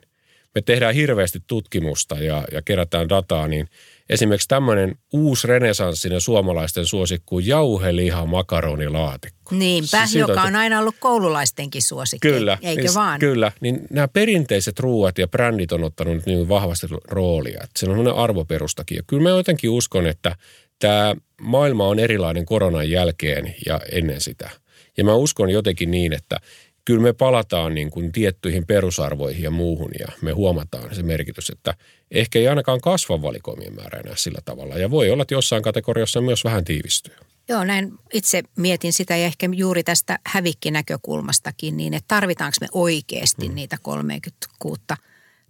Me 0.54 0.62
tehdään 0.62 0.95
hirveästi 0.95 1.42
tutkimusta 1.47 2.14
ja, 2.14 2.45
ja 2.52 2.62
kerätään 2.62 3.09
dataa, 3.09 3.49
niin 3.49 3.68
esimerkiksi 4.09 4.49
tämmöinen 4.49 4.99
uusi 5.13 5.47
renesanssinen 5.47 6.21
suomalaisten 6.21 6.87
suosikku 6.87 7.39
jauheliha 7.39 8.27
makaronilaatikko. 8.27 9.55
Niinpä, 9.55 10.07
siis 10.07 10.15
joka 10.15 10.43
on 10.43 10.57
aina 10.57 10.79
ollut 10.79 10.95
koululaistenkin 11.01 11.83
suosikki, 11.83 12.29
kyllä, 12.29 12.59
eikö 12.63 12.83
niin, 12.83 12.95
vaan? 12.95 13.21
Kyllä, 13.21 13.53
niin 13.61 13.81
nämä 13.91 14.09
perinteiset 14.09 14.81
ruuat 14.81 15.19
ja 15.19 15.29
brändit 15.29 15.73
on 15.73 15.85
ottanut 15.85 16.27
niin 16.27 16.49
vahvasti 16.49 16.87
roolia. 17.09 17.61
Että 17.65 17.81
se 17.81 17.91
on 17.91 18.09
arvoperustakin. 18.09 18.97
Ja 18.97 19.03
kyllä 19.07 19.23
mä 19.23 19.29
jotenkin 19.29 19.71
uskon, 19.71 20.07
että 20.07 20.37
tämä 20.79 21.15
maailma 21.41 21.89
on 21.89 21.99
erilainen 21.99 22.47
koronan 22.47 22.91
jälkeen 22.91 23.55
ja 23.67 23.81
ennen 23.93 24.21
sitä– 24.21 24.51
ja 24.97 25.05
mä 25.05 25.15
uskon 25.15 25.51
jotenkin 25.51 25.91
niin, 25.91 26.13
että 26.13 26.41
kyllä 26.87 27.02
me 27.02 27.12
palataan 27.12 27.75
niin 27.75 27.90
kuin 27.90 28.12
tiettyihin 28.12 28.66
perusarvoihin 28.66 29.43
ja 29.43 29.50
muuhun 29.50 29.90
ja 29.99 30.07
me 30.23 30.33
huomataan 30.33 30.95
se 30.95 31.02
merkitys, 31.02 31.50
että 31.50 31.75
ehkä 32.11 32.38
ei 32.38 32.49
ainakaan 32.49 32.81
kasva 32.81 33.23
valikoimien 33.23 33.75
määrä 33.75 34.00
enää 34.00 34.16
sillä 34.16 34.38
tavalla. 34.45 34.78
Ja 34.78 34.90
voi 34.90 35.11
olla, 35.11 35.23
että 35.23 35.35
jossain 35.35 35.62
kategoriassa 35.62 36.21
myös 36.21 36.45
vähän 36.45 36.64
tiivistyy. 36.64 37.14
Joo, 37.49 37.64
näin 37.64 37.93
itse 38.12 38.43
mietin 38.57 38.93
sitä 38.93 39.16
ja 39.16 39.26
ehkä 39.26 39.49
juuri 39.52 39.83
tästä 39.83 40.19
hävikkinäkökulmastakin 40.26 41.76
niin, 41.76 41.95
että 41.95 42.09
tarvitaanko 42.09 42.57
me 42.61 42.66
oikeasti 42.73 43.49
mm. 43.49 43.55
niitä 43.55 43.76
36 43.83 44.81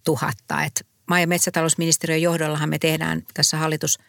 000. 0.08 0.30
Että 0.66 0.80
maa- 1.06 1.20
ja 1.20 1.26
metsätalousministeriön 1.26 2.22
johdollahan 2.22 2.68
me 2.68 2.78
tehdään 2.78 3.22
tässä 3.34 3.56
hallitus– 3.56 3.98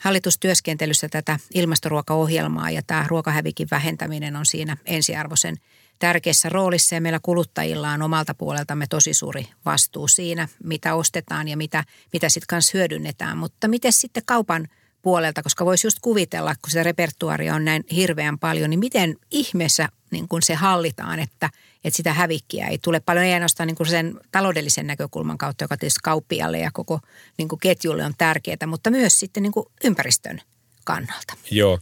hallitustyöskentelyssä 0.00 1.08
tätä 1.08 1.38
ilmastoruokaohjelmaa 1.54 2.70
ja 2.70 2.82
tämä 2.86 3.04
ruokahävikin 3.08 3.68
vähentäminen 3.70 4.36
on 4.36 4.46
siinä 4.46 4.76
ensiarvoisen 4.84 5.56
tärkeässä 5.98 6.48
roolissa 6.48 6.94
ja 6.94 7.00
meillä 7.00 7.20
kuluttajilla 7.22 7.90
on 7.90 8.02
omalta 8.02 8.34
puoleltamme 8.34 8.86
tosi 8.90 9.14
suuri 9.14 9.48
vastuu 9.64 10.08
siinä, 10.08 10.48
mitä 10.64 10.94
ostetaan 10.94 11.48
ja 11.48 11.56
mitä, 11.56 11.84
mitä 12.12 12.28
sitten 12.28 12.46
kanssa 12.46 12.78
hyödynnetään. 12.78 13.38
Mutta 13.38 13.68
miten 13.68 13.92
sitten 13.92 14.22
kaupan 14.26 14.68
puolelta, 15.02 15.42
koska 15.42 15.64
voisi 15.64 15.86
just 15.86 15.98
kuvitella, 16.00 16.54
kun 16.54 16.70
se 16.70 16.82
repertuaria 16.82 17.54
on 17.54 17.64
näin 17.64 17.84
hirveän 17.92 18.38
paljon, 18.38 18.70
niin 18.70 18.80
miten 18.80 19.16
ihmeessä 19.30 19.88
niin 20.10 20.28
kun 20.28 20.42
se 20.42 20.54
hallitaan, 20.54 21.18
että, 21.18 21.50
että 21.84 21.96
sitä 21.96 22.12
hävikkiä 22.12 22.66
ei 22.66 22.78
tule 22.78 23.00
paljon, 23.00 23.24
ei 23.24 23.34
ainoastaan 23.34 23.66
niin 23.66 23.86
sen 23.86 24.20
taloudellisen 24.32 24.86
näkökulman 24.86 25.38
kautta, 25.38 25.64
joka 25.64 25.76
tietysti 25.76 26.00
kauppialle 26.02 26.58
ja 26.58 26.70
koko 26.72 27.00
niin 27.38 27.48
ketjulle 27.62 28.04
on 28.04 28.14
tärkeää, 28.18 28.66
mutta 28.66 28.90
myös 28.90 29.18
sitten 29.18 29.42
niin 29.42 29.52
ympäristön 29.84 30.40
kannalta. 30.84 31.34
Joo, 31.50 31.78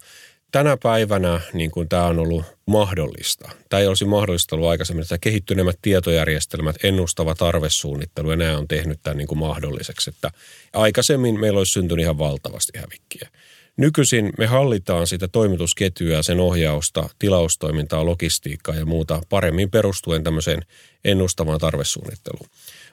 tänä 0.52 0.76
päivänä 0.76 1.40
niin 1.52 1.70
kuin 1.70 1.88
tämä 1.88 2.06
on 2.06 2.18
ollut 2.18 2.44
mahdollista. 2.66 3.50
Tämä 3.68 3.80
ei 3.80 3.86
olisi 3.86 4.04
mahdollista 4.04 4.56
ollut 4.56 4.68
aikaisemmin, 4.68 5.02
että 5.02 5.18
kehittyneemmät 5.18 5.78
tietojärjestelmät, 5.82 6.76
ennustava 6.82 7.34
tarvesuunnittelu 7.34 8.30
ja 8.30 8.36
nämä 8.36 8.58
on 8.58 8.68
tehnyt 8.68 9.00
tämän 9.02 9.16
niin 9.16 9.28
kuin 9.28 9.38
mahdolliseksi. 9.38 10.10
Että 10.10 10.30
aikaisemmin 10.72 11.40
meillä 11.40 11.58
olisi 11.58 11.72
syntynyt 11.72 12.02
ihan 12.02 12.18
valtavasti 12.18 12.78
hävikkiä. 12.78 13.28
Nykyisin 13.76 14.32
me 14.38 14.46
hallitaan 14.46 15.06
sitä 15.06 15.28
toimitusketjua, 15.28 16.22
sen 16.22 16.40
ohjausta, 16.40 17.08
tilaustoimintaa, 17.18 18.06
logistiikkaa 18.06 18.74
ja 18.74 18.86
muuta 18.86 19.20
paremmin 19.28 19.70
perustuen 19.70 20.24
tämmöiseen 20.24 20.62
ennustavaan 21.04 21.60
tarvesuunnitteluun. 21.60 22.48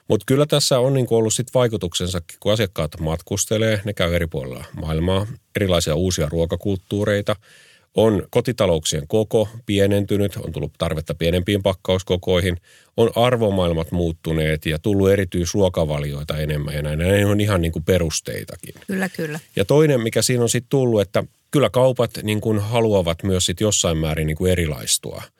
Mutta 0.08 0.24
kyllä 0.26 0.46
tässä 0.46 0.78
on 0.78 0.94
niin 0.94 1.06
ollut 1.10 1.34
sit 1.34 1.54
vaikutuksensa, 1.54 2.22
kun 2.40 2.52
asiakkaat 2.52 3.00
matkustelee, 3.00 3.80
ne 3.84 3.92
käy 3.92 4.14
eri 4.14 4.26
puolilla 4.26 4.64
maailmaa, 4.80 5.26
erilaisia 5.56 5.94
uusia 5.94 6.28
ruokakulttuureita. 6.28 7.36
On 7.94 8.26
kotitalouksien 8.30 9.08
koko 9.08 9.48
pienentynyt, 9.66 10.36
on 10.36 10.52
tullut 10.52 10.72
tarvetta 10.78 11.14
pienempiin 11.14 11.62
pakkauskokoihin, 11.62 12.56
on 12.96 13.10
arvomaailmat 13.16 13.92
muuttuneet 13.92 14.66
ja 14.66 14.78
tullut 14.78 15.10
erityisruokavalioita 15.10 16.38
enemmän 16.38 16.74
ja 16.74 16.82
näin. 16.82 16.98
Näin 16.98 17.26
on 17.26 17.40
ihan 17.40 17.60
niin 17.60 17.72
kuin 17.72 17.84
perusteitakin. 17.84 18.74
Kyllä, 18.86 19.08
kyllä. 19.08 19.40
Ja 19.56 19.64
toinen, 19.64 20.00
mikä 20.00 20.22
siinä 20.22 20.42
on 20.42 20.48
sitten 20.48 20.70
tullut, 20.70 21.00
että 21.00 21.24
kyllä 21.50 21.70
kaupat 21.70 22.10
niin 22.22 22.40
kuin 22.40 22.58
haluavat 22.58 23.22
myös 23.22 23.46
sit 23.46 23.60
jossain 23.60 23.96
määrin 23.96 24.26
niin 24.26 24.36
kuin 24.36 24.52
erilaistua– 24.52 25.22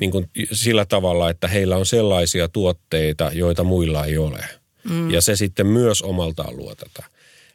niin 0.00 0.10
kuin 0.10 0.30
sillä 0.52 0.84
tavalla, 0.84 1.30
että 1.30 1.48
heillä 1.48 1.76
on 1.76 1.86
sellaisia 1.86 2.48
tuotteita, 2.48 3.30
joita 3.34 3.64
muilla 3.64 4.04
ei 4.04 4.18
ole. 4.18 4.44
Mm. 4.90 5.10
Ja 5.10 5.20
se 5.20 5.36
sitten 5.36 5.66
myös 5.66 6.02
omaltaan 6.02 6.56
luo 6.56 6.74
tätä. 6.74 7.04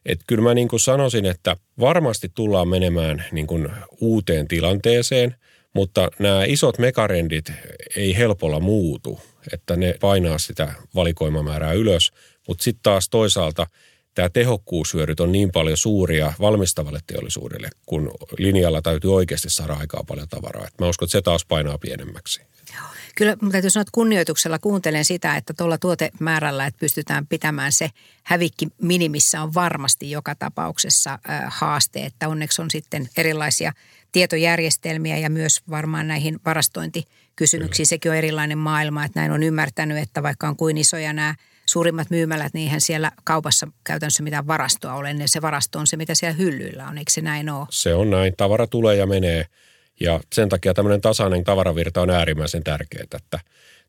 Että 0.06 0.26
kyllä 0.28 0.44
mä 0.44 0.54
niin 0.54 0.68
kuin 0.68 0.80
sanoisin, 0.80 1.26
että 1.26 1.58
varmasti 1.80 2.32
tullaan 2.36 2.68
menemään 2.68 3.26
niin 3.32 3.48
kuin 3.48 3.70
uuteen 4.02 4.48
tilanteeseen, 4.48 5.36
mutta 5.74 6.12
nämä 6.20 6.44
isot 6.46 6.78
mekarendit 6.78 7.52
ei 7.96 8.18
helpolla 8.18 8.60
muutu, 8.60 9.20
että 9.54 9.76
ne 9.76 9.96
painaa 10.02 10.38
sitä 10.38 10.74
valikoimamäärää 10.96 11.74
ylös. 11.74 12.12
Mutta 12.48 12.64
sitten 12.64 12.84
taas 12.84 13.10
toisaalta 13.10 13.68
tämä 14.16 14.30
tehokkuushyödyt 14.30 15.20
on 15.20 15.32
niin 15.32 15.52
paljon 15.52 15.78
suuria 15.78 16.34
valmistavalle 16.40 17.00
teollisuudelle, 17.08 17.70
kun 17.86 18.12
linjalla 18.38 18.82
täytyy 18.82 19.16
oikeasti 19.16 19.50
saada 19.50 19.74
aikaa 19.74 20.04
paljon 20.08 20.28
tavaraa. 20.30 20.68
Et 20.68 20.80
mä 20.80 20.90
uskon, 20.90 21.06
että 21.06 21.12
se 21.12 21.22
taas 21.22 21.46
painaa 21.46 21.78
pienemmäksi. 21.78 22.42
Kyllä, 23.16 23.32
mutta 23.42 23.52
täytyy 23.52 23.70
sanoa, 23.70 23.82
että 23.82 23.92
kunnioituksella 23.92 24.60
kuuntelen 24.60 25.06
sitä, 25.06 25.36
että 25.36 25.54
tuolla 25.54 25.78
tuotemäärällä, 25.78 26.66
että 26.66 26.80
pystytään 26.80 27.28
pitämään 27.28 27.72
se 27.72 27.90
hävikki 28.24 28.68
minimissä 28.82 29.42
on 29.42 29.54
varmasti 29.54 30.12
joka 30.12 30.36
tapauksessa 30.36 31.20
haaste, 31.48 32.06
että 32.06 32.28
onneksi 32.28 32.62
on 32.62 32.72
sitten 32.72 33.10
erilaisia 33.18 33.72
tietojärjestelmiä 34.12 35.18
ja 35.18 35.30
myös 35.30 35.62
varmaan 35.70 36.08
näihin 36.08 36.40
varastointikysymyksiin. 36.46 37.88
Sekin 37.88 38.12
on 38.12 38.18
erilainen 38.18 38.58
maailma, 38.58 39.06
että 39.06 39.20
näin 39.20 39.32
on 39.32 39.44
ymmärtänyt, 39.44 39.98
että 39.98 40.24
vaikka 40.24 40.48
on 40.48 40.56
kuin 40.56 40.78
isoja 40.78 41.14
nämä– 41.14 41.36
suurimmat 41.72 42.10
myymälät, 42.10 42.54
niin 42.54 42.64
eihän 42.64 42.82
siellä 42.82 43.12
kaupassa 43.24 43.68
käytännössä 43.84 44.24
mitään 44.24 44.48
varastoa 44.48 44.94
ole. 44.94 45.14
Niin 45.14 45.30
se 45.30 45.42
varasto 45.42 45.80
on 45.80 45.88
se, 45.88 45.98
mitä 45.98 46.16
siellä 46.16 46.36
hyllyillä 46.36 46.88
on, 46.88 46.98
eikö 46.98 47.12
se 47.12 47.22
näin 47.22 47.50
ole? 47.50 47.68
Se 47.70 47.94
on 47.94 48.10
näin. 48.10 48.34
Tavara 48.38 48.68
tulee 48.68 48.96
ja 48.96 49.06
menee. 49.08 49.46
Ja 50.02 50.20
sen 50.34 50.50
takia 50.50 50.74
tämmöinen 50.74 51.02
tasainen 51.02 51.44
tavaravirta 51.44 52.02
on 52.02 52.10
äärimmäisen 52.10 52.64
tärkeää, 52.64 53.04
että 53.04 53.40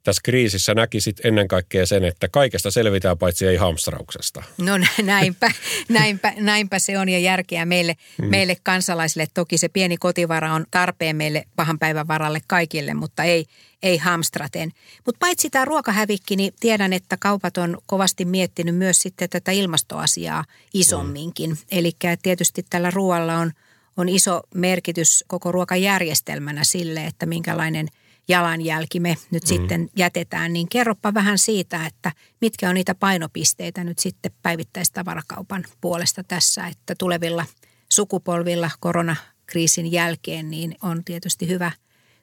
tässä 0.04 0.20
kriisissä 0.24 0.74
näkisit 0.74 1.20
ennen 1.24 1.48
kaikkea 1.48 1.86
sen, 1.86 2.04
että 2.04 2.28
kaikesta 2.28 2.70
selvitään 2.70 3.18
paitsi 3.18 3.46
ei 3.46 3.56
hamstrauksesta. 3.56 4.42
No 4.58 4.72
näinpä, 5.02 5.50
näinpä, 5.88 6.32
näinpä 6.36 6.78
se 6.78 6.98
on 6.98 7.08
ja 7.08 7.18
järkeä 7.18 7.64
meille, 7.64 7.96
hmm. 8.18 8.30
meille 8.30 8.56
kansalaisille. 8.62 9.26
Toki 9.34 9.58
se 9.58 9.68
pieni 9.68 9.96
kotivara 9.96 10.52
on 10.52 10.66
tarpeen 10.70 11.16
meille 11.16 11.44
pahan 11.56 11.78
päivän 11.78 12.08
varalle 12.08 12.40
kaikille, 12.46 12.94
mutta 12.94 13.24
ei, 13.24 13.46
ei 13.82 13.98
hamstraten. 13.98 14.70
Mutta 15.06 15.18
paitsi 15.18 15.50
tämä 15.50 15.64
ruokahävikki, 15.64 16.36
niin 16.36 16.54
tiedän, 16.60 16.92
että 16.92 17.16
kaupat 17.20 17.56
on 17.56 17.78
kovasti 17.86 18.24
miettinyt 18.24 18.76
myös 18.76 18.98
sitten 18.98 19.28
tätä 19.28 19.52
ilmastoasiaa 19.52 20.44
isomminkin. 20.74 21.50
Mm. 21.50 21.56
Eli 21.72 21.92
tietysti 22.22 22.64
tällä 22.70 22.90
ruoalla 22.90 23.38
on, 23.38 23.52
on 23.96 24.08
iso 24.08 24.40
merkitys 24.54 25.24
koko 25.26 25.52
ruokajärjestelmänä 25.52 26.64
sille, 26.64 27.06
että 27.06 27.26
minkälainen 27.26 27.88
jalanjälki 28.28 29.00
me 29.00 29.16
nyt 29.30 29.42
mm. 29.42 29.46
sitten 29.46 29.90
jätetään. 29.96 30.52
Niin 30.52 30.68
kerropa 30.68 31.14
vähän 31.14 31.38
siitä, 31.38 31.86
että 31.86 32.12
mitkä 32.40 32.68
on 32.68 32.74
niitä 32.74 32.94
painopisteitä 32.94 33.84
nyt 33.84 33.98
sitten 33.98 34.32
päivittäistavarakaupan 34.42 35.64
puolesta 35.80 36.24
tässä, 36.24 36.66
että 36.66 36.94
tulevilla 36.98 37.46
sukupolvilla 37.92 38.70
koronakriisin 38.80 39.92
jälkeen 39.92 40.50
niin 40.50 40.76
on 40.82 41.04
tietysti 41.04 41.48
hyvä– 41.48 41.72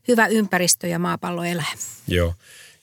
hyvä 0.09 0.27
ympäristö 0.27 0.87
ja 0.87 0.99
maapallo 0.99 1.43
elää. 1.43 1.73
Joo. 2.07 2.33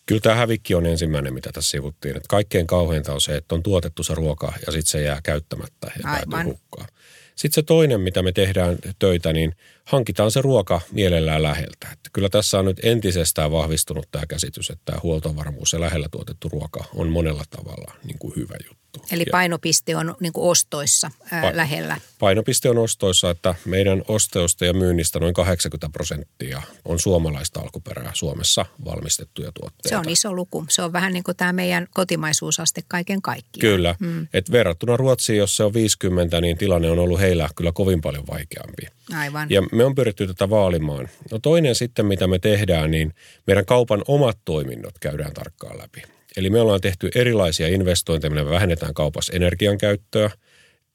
Kyllä 0.06 0.20
tämä 0.20 0.34
hävikki 0.34 0.74
on 0.74 0.86
ensimmäinen, 0.86 1.34
mitä 1.34 1.52
tässä 1.52 1.70
sivuttiin. 1.70 2.16
Että 2.16 2.28
kaikkein 2.28 2.66
kauheinta 2.66 3.12
on 3.12 3.20
se, 3.20 3.36
että 3.36 3.54
on 3.54 3.62
tuotettu 3.62 4.02
se 4.02 4.14
ruoka 4.14 4.52
ja 4.66 4.72
sitten 4.72 4.90
se 4.90 5.02
jää 5.02 5.20
käyttämättä 5.22 5.90
ja 5.96 6.02
päätyy 6.02 6.52
hukkaan. 6.52 6.88
Sitten 7.36 7.54
se 7.54 7.62
toinen, 7.62 8.00
mitä 8.00 8.22
me 8.22 8.32
tehdään 8.32 8.78
töitä, 8.98 9.32
niin 9.32 9.54
hankitaan 9.86 10.30
se 10.30 10.42
ruoka 10.42 10.80
mielellään 10.92 11.42
läheltä. 11.42 11.88
Että 11.92 12.10
kyllä 12.12 12.28
tässä 12.28 12.58
on 12.58 12.64
nyt 12.64 12.80
entisestään 12.82 13.52
vahvistunut 13.52 14.08
tämä 14.10 14.26
käsitys, 14.26 14.70
että 14.70 14.82
tämä 14.84 14.98
huoltovarmuus 15.02 15.72
ja 15.72 15.80
lähellä 15.80 16.08
tuotettu 16.10 16.48
ruoka 16.48 16.84
on 16.94 17.08
monella 17.08 17.44
tavalla 17.50 17.92
niin 18.04 18.18
kuin 18.18 18.36
hyvä 18.36 18.54
juttu. 18.68 18.86
Eli 19.12 19.24
painopiste 19.30 19.96
on 19.96 20.16
niin 20.20 20.32
kuin 20.32 20.50
ostoissa 20.50 21.10
ää, 21.30 21.50
pa- 21.50 21.56
lähellä. 21.56 22.00
Painopiste 22.18 22.70
on 22.70 22.78
ostoissa, 22.78 23.30
että 23.30 23.54
meidän 23.64 24.02
ostoista 24.08 24.64
ja 24.64 24.72
myynnistä 24.72 25.20
noin 25.20 25.34
80 25.34 25.88
prosenttia 25.92 26.62
on 26.84 26.98
suomalaista 26.98 27.60
alkuperää 27.60 28.10
Suomessa 28.14 28.66
valmistettuja 28.84 29.52
tuotteita. 29.52 29.88
Se 29.88 29.96
on 29.96 30.08
iso 30.08 30.32
luku. 30.32 30.64
Se 30.68 30.82
on 30.82 30.92
vähän 30.92 31.12
niin 31.12 31.24
kuin 31.24 31.36
tämä 31.36 31.52
meidän 31.52 31.86
kotimaisuusaste 31.94 32.82
kaiken 32.88 33.22
kaikkiaan. 33.22 33.76
Kyllä. 33.76 33.94
Mm. 33.98 34.28
Et 34.32 34.52
verrattuna 34.52 34.96
Ruotsiin, 34.96 35.38
jos 35.38 35.56
se 35.56 35.64
on 35.64 35.74
50, 35.74 36.40
niin 36.40 36.58
tilanne 36.58 36.90
on 36.90 36.98
ollut 36.98 37.20
heillä 37.20 37.48
kyllä 37.56 37.72
kovin 37.72 38.00
paljon 38.00 38.26
vaikeampi. 38.26 38.95
Aivan. 39.14 39.50
Ja 39.50 39.62
me 39.72 39.84
on 39.84 39.94
pyritty 39.94 40.26
tätä 40.26 40.50
vaalimaan. 40.50 41.08
No 41.30 41.38
toinen 41.38 41.74
sitten, 41.74 42.06
mitä 42.06 42.26
me 42.26 42.38
tehdään, 42.38 42.90
niin 42.90 43.14
meidän 43.46 43.66
kaupan 43.66 44.02
omat 44.08 44.38
toiminnot 44.44 44.98
käydään 45.00 45.32
tarkkaan 45.32 45.78
läpi. 45.78 46.02
Eli 46.36 46.50
me 46.50 46.60
ollaan 46.60 46.80
tehty 46.80 47.10
erilaisia 47.14 47.68
investointeja, 47.68 48.30
me 48.30 48.50
vähennetään 48.50 48.94
kaupassa 48.94 49.32
energian 49.32 49.78
käyttöä, 49.78 50.30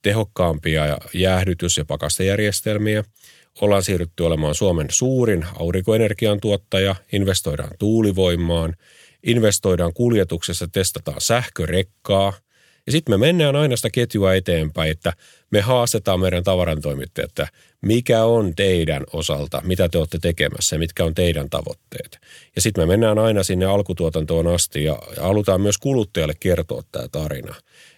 tehokkaampia 0.01 1.00
jäähdytys- 1.13 1.77
ja 1.77 1.86
pakastejärjestelmiä. 1.86 3.03
Ollaan 3.62 3.84
siirrytty 3.84 4.24
olemaan 4.24 4.56
Suomen 4.56 4.88
suurin 4.89 5.46
aurinkoenergian 5.60 6.39
tuottaja, 6.39 6.96
investoidaan 7.12 7.72
tuulivoimaan, 7.80 8.75
investoidaan 9.24 9.94
kuljetuksessa, 9.94 10.68
testataan 10.68 11.22
sähkörekkaa– 11.22 12.34
ja 12.86 12.92
sitten 12.92 13.14
me 13.14 13.26
mennään 13.26 13.56
aina 13.56 13.76
sitä 13.76 13.90
ketjua 13.90 14.34
eteenpäin, 14.34 14.92
että 14.92 15.14
me 15.52 15.62
haastetaan 15.62 16.20
meidän 16.20 16.44
tavarantoimittajat, 16.44 17.30
että 17.30 17.48
mikä 17.82 18.24
on 18.24 18.56
teidän 18.56 19.04
osalta, 19.14 19.62
mitä 19.66 19.90
te 19.90 19.98
olette 19.98 20.20
tekemässä 20.22 20.76
ja 20.76 20.80
mitkä 20.80 21.06
on 21.06 21.16
teidän 21.16 21.50
tavoitteet. 21.50 22.20
Ja 22.56 22.62
sitten 22.62 22.82
me 22.82 22.94
mennään 22.94 23.20
aina 23.20 23.44
sinne 23.44 23.66
alkutuotantoon 23.66 24.48
asti 24.48 24.84
ja 24.84 25.00
halutaan 25.22 25.62
myös 25.62 25.78
kuluttajalle 25.78 26.34
kertoa 26.40 26.84
tämä 26.92 27.08
tarina, 27.12 27.56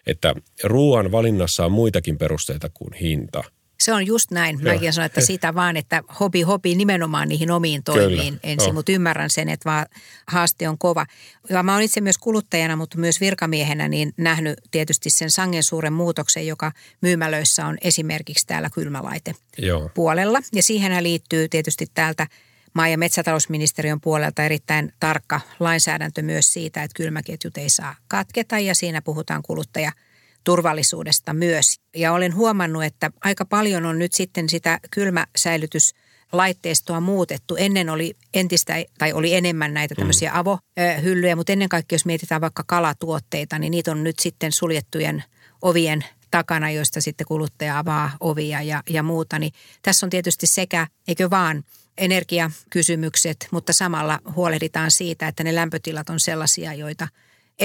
että 0.07 0.35
ruoan 0.63 1.11
valinnassa 1.11 1.65
on 1.65 1.71
muitakin 1.71 2.17
perusteita 2.17 2.69
kuin 2.73 2.93
hinta– 2.93 3.43
se 3.83 3.93
on 3.93 4.05
just 4.05 4.31
näin. 4.31 4.63
Mäkin 4.63 4.93
sanon, 4.93 5.05
että 5.05 5.21
sitä 5.21 5.55
vaan, 5.55 5.77
että 5.77 6.03
hobi 6.19 6.41
hobi 6.41 6.75
nimenomaan 6.75 7.29
niihin 7.29 7.51
omiin 7.51 7.83
toimiin 7.83 8.33
Kyllä. 8.39 8.53
ensin, 8.53 8.73
mutta 8.73 8.91
ymmärrän 8.91 9.29
sen, 9.29 9.49
että 9.49 9.69
vaan 9.69 9.85
haaste 10.27 10.69
on 10.69 10.77
kova. 10.77 11.05
Ja 11.49 11.63
mä 11.63 11.73
oon 11.73 11.81
itse 11.81 12.01
myös 12.01 12.17
kuluttajana, 12.17 12.75
mutta 12.75 12.97
myös 12.97 13.21
virkamiehenä 13.21 13.87
niin 13.87 14.13
nähnyt 14.17 14.59
tietysti 14.71 15.09
sen 15.09 15.31
sangen 15.31 15.63
suuren 15.63 15.93
muutoksen, 15.93 16.47
joka 16.47 16.71
myymälöissä 17.01 17.65
on 17.65 17.77
esimerkiksi 17.81 18.47
täällä 18.47 18.69
kylmälaite 18.69 19.35
Joo. 19.57 19.89
puolella. 19.93 20.39
Ja 20.53 20.63
siihen 20.63 21.03
liittyy 21.03 21.49
tietysti 21.49 21.87
täältä 21.93 22.27
maa- 22.73 22.87
ja 22.87 22.97
metsätalousministeriön 22.97 24.01
puolelta 24.01 24.43
erittäin 24.43 24.93
tarkka 24.99 25.41
lainsäädäntö 25.59 26.21
myös 26.21 26.53
siitä, 26.53 26.83
että 26.83 26.95
kylmäketjut 26.95 27.57
ei 27.57 27.69
saa 27.69 27.95
katketa 28.07 28.59
ja 28.59 28.75
siinä 28.75 29.01
puhutaan 29.01 29.43
kuluttaja– 29.43 29.91
turvallisuudesta 30.43 31.33
myös. 31.33 31.79
Ja 31.95 32.13
olen 32.13 32.35
huomannut, 32.35 32.83
että 32.83 33.11
aika 33.23 33.45
paljon 33.45 33.85
on 33.85 33.99
nyt 33.99 34.13
sitten 34.13 34.49
sitä 34.49 34.79
kylmäsäilytys 34.91 35.93
laitteistoa 36.31 36.99
muutettu. 36.99 37.55
Ennen 37.55 37.89
oli 37.89 38.15
entistä, 38.33 38.73
tai 38.97 39.13
oli 39.13 39.33
enemmän 39.33 39.73
näitä 39.73 39.95
tämmöisiä 39.95 40.31
mm. 40.31 40.37
avohyllyjä, 40.39 41.35
mutta 41.35 41.51
ennen 41.53 41.69
kaikkea 41.69 41.95
jos 41.95 42.05
mietitään 42.05 42.41
vaikka 42.41 42.63
kalatuotteita, 42.67 43.59
niin 43.59 43.71
niitä 43.71 43.91
on 43.91 44.03
nyt 44.03 44.19
sitten 44.19 44.51
suljettujen 44.51 45.23
ovien 45.61 46.05
takana, 46.31 46.71
joista 46.71 47.01
sitten 47.01 47.27
kuluttaja 47.27 47.79
avaa 47.79 48.11
ovia 48.19 48.61
ja, 48.61 48.83
ja 48.89 49.03
muuta. 49.03 49.39
Niin 49.39 49.53
tässä 49.81 50.05
on 50.05 50.09
tietysti 50.09 50.47
sekä, 50.47 50.87
eikö 51.07 51.29
vaan, 51.29 51.63
energiakysymykset, 51.97 53.47
mutta 53.51 53.73
samalla 53.73 54.19
huolehditaan 54.35 54.91
siitä, 54.91 55.27
että 55.27 55.43
ne 55.43 55.55
lämpötilat 55.55 56.09
on 56.09 56.19
sellaisia, 56.19 56.73
joita 56.73 57.07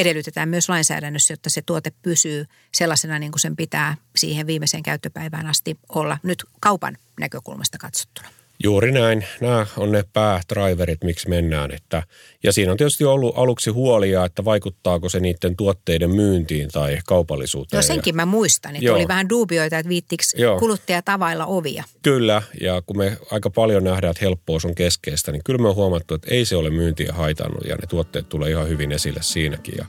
edellytetään 0.00 0.48
myös 0.48 0.68
lainsäädännössä, 0.68 1.32
jotta 1.32 1.50
se 1.50 1.62
tuote 1.62 1.92
pysyy 2.02 2.46
sellaisena 2.74 3.18
niin 3.18 3.32
kuin 3.32 3.40
sen 3.40 3.56
pitää 3.56 3.96
siihen 4.16 4.46
viimeiseen 4.46 4.82
käyttöpäivään 4.82 5.46
asti 5.46 5.78
olla 5.88 6.18
nyt 6.22 6.44
kaupan 6.60 6.98
näkökulmasta 7.20 7.78
katsottuna. 7.78 8.37
Juuri 8.64 8.92
näin. 8.92 9.24
Nämä 9.40 9.66
on 9.76 9.92
ne 9.92 10.04
päädriverit, 10.12 11.04
miksi 11.04 11.28
mennään. 11.28 11.70
Että, 11.70 12.02
ja 12.42 12.52
siinä 12.52 12.72
on 12.72 12.78
tietysti 12.78 13.04
ollut 13.04 13.38
aluksi 13.38 13.70
huolia, 13.70 14.24
että 14.24 14.44
vaikuttaako 14.44 15.08
se 15.08 15.20
niiden 15.20 15.56
tuotteiden 15.56 16.10
myyntiin 16.10 16.68
tai 16.68 16.98
kaupallisuuteen. 17.06 17.78
No 17.78 17.82
senkin 17.82 18.16
mä 18.16 18.26
muistan, 18.26 18.76
että 18.76 18.84
Joo. 18.84 18.96
oli 18.96 19.08
vähän 19.08 19.28
duubioita, 19.28 19.78
että 19.78 19.88
viittikö 19.88 20.22
kuluttaja 20.58 21.02
tavailla 21.02 21.46
ovia. 21.46 21.84
Kyllä, 22.02 22.42
ja 22.60 22.82
kun 22.82 22.96
me 22.96 23.16
aika 23.30 23.50
paljon 23.50 23.84
nähdään, 23.84 24.10
että 24.10 24.24
helppous 24.24 24.64
on 24.64 24.74
keskeistä, 24.74 25.32
niin 25.32 25.42
kyllä 25.44 25.58
me 25.62 25.68
on 25.68 25.74
huomattu, 25.74 26.14
että 26.14 26.34
ei 26.34 26.44
se 26.44 26.56
ole 26.56 26.70
myyntiä 26.70 27.12
haitannut 27.12 27.64
ja 27.64 27.76
ne 27.76 27.86
tuotteet 27.86 28.28
tulee 28.28 28.50
ihan 28.50 28.68
hyvin 28.68 28.92
esille 28.92 29.20
siinäkin. 29.22 29.74
Ja 29.78 29.86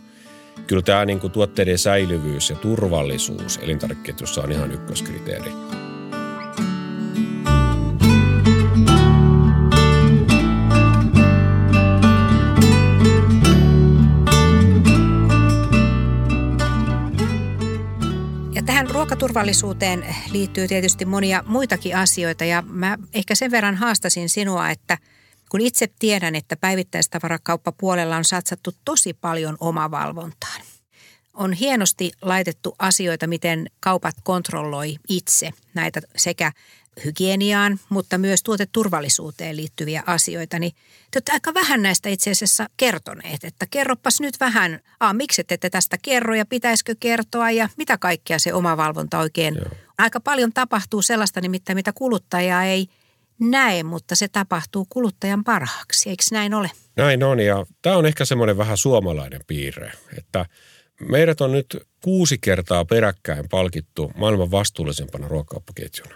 kyllä 0.68 0.82
tämä 0.82 1.06
niin 1.06 1.20
kuin 1.20 1.32
tuotteiden 1.32 1.78
säilyvyys 1.78 2.50
ja 2.50 2.56
turvallisuus 2.56 3.60
elintarvikeketjussa 3.62 4.42
on 4.42 4.52
ihan 4.52 4.72
ykköskriteeri. 4.72 5.52
Ruokaturvallisuuteen 19.30 20.16
liittyy 20.32 20.68
tietysti 20.68 21.06
monia 21.06 21.44
muitakin 21.48 21.96
asioita 21.96 22.46
ja 22.46 22.64
mä 22.68 22.98
ehkä 23.14 23.36
sen 23.36 23.52
verran 23.52 23.76
haastasin 23.76 24.30
sinua, 24.30 24.70
että 24.70 24.98
kun 25.50 25.62
itse 25.62 25.88
tiedän, 26.00 26.36
että 26.36 26.56
päivittäistavarakauppapuolella 26.56 28.18
on 28.18 28.26
satsattu 28.26 28.72
tosi 28.86 29.14
paljon 29.14 29.58
omavalvontaan. 29.60 30.62
On 31.34 31.54
hienosti 31.54 32.12
laitettu 32.22 32.76
asioita, 32.80 33.28
miten 33.28 33.70
kaupat 33.80 34.16
kontrolloi 34.24 34.96
itse 35.10 35.50
näitä 35.74 36.02
sekä 36.16 36.52
hygieniaan, 37.06 37.80
mutta 37.90 38.18
myös 38.18 38.44
tuoteturvallisuuteen 38.44 39.56
liittyviä 39.58 40.04
asioita, 40.06 40.60
niin 40.60 40.72
te 41.12 41.18
olette 41.18 41.32
aika 41.32 41.54
vähän 41.54 41.82
näistä 41.82 42.10
itse 42.10 42.32
asiassa 42.32 42.70
kertoneet, 42.78 43.44
että 43.44 43.66
kerropas 43.72 44.22
nyt 44.22 44.40
vähän, 44.40 44.80
a, 45.00 45.14
miksi 45.14 45.44
ette 45.50 45.70
tästä 45.70 45.98
kerro 46.02 46.36
ja 46.36 46.46
pitäisikö 46.46 46.96
kertoa 47.00 47.52
ja 47.52 47.70
mitä 47.78 47.98
kaikkea 47.98 48.40
se 48.40 48.54
oma 48.54 48.78
valvonta 48.78 49.20
oikein. 49.20 49.56
Joo. 49.56 49.72
Aika 49.98 50.20
paljon 50.20 50.54
tapahtuu 50.54 51.02
sellaista 51.02 51.42
nimittäin, 51.42 51.78
mitä 51.78 51.94
kuluttaja 51.94 52.64
ei 52.64 52.88
näe, 53.40 53.84
mutta 53.84 54.16
se 54.16 54.28
tapahtuu 54.28 54.86
kuluttajan 54.90 55.44
parhaaksi, 55.44 56.10
eikö 56.10 56.24
näin 56.32 56.54
ole? 56.54 56.72
Näin 56.96 57.24
on 57.24 57.40
ja 57.40 57.66
tämä 57.82 57.98
on 57.98 58.06
ehkä 58.06 58.26
semmoinen 58.26 58.58
vähän 58.58 58.78
suomalainen 58.78 59.42
piirre, 59.48 59.92
että 60.18 60.46
meidät 61.00 61.42
on 61.42 61.52
nyt 61.52 61.78
kuusi 62.04 62.38
kertaa 62.38 62.86
peräkkäin 62.86 63.50
palkittu 63.50 64.12
maailman 64.16 64.52
vastuullisempana 64.52 65.28
ruokakauppaketjuna. 65.28 66.16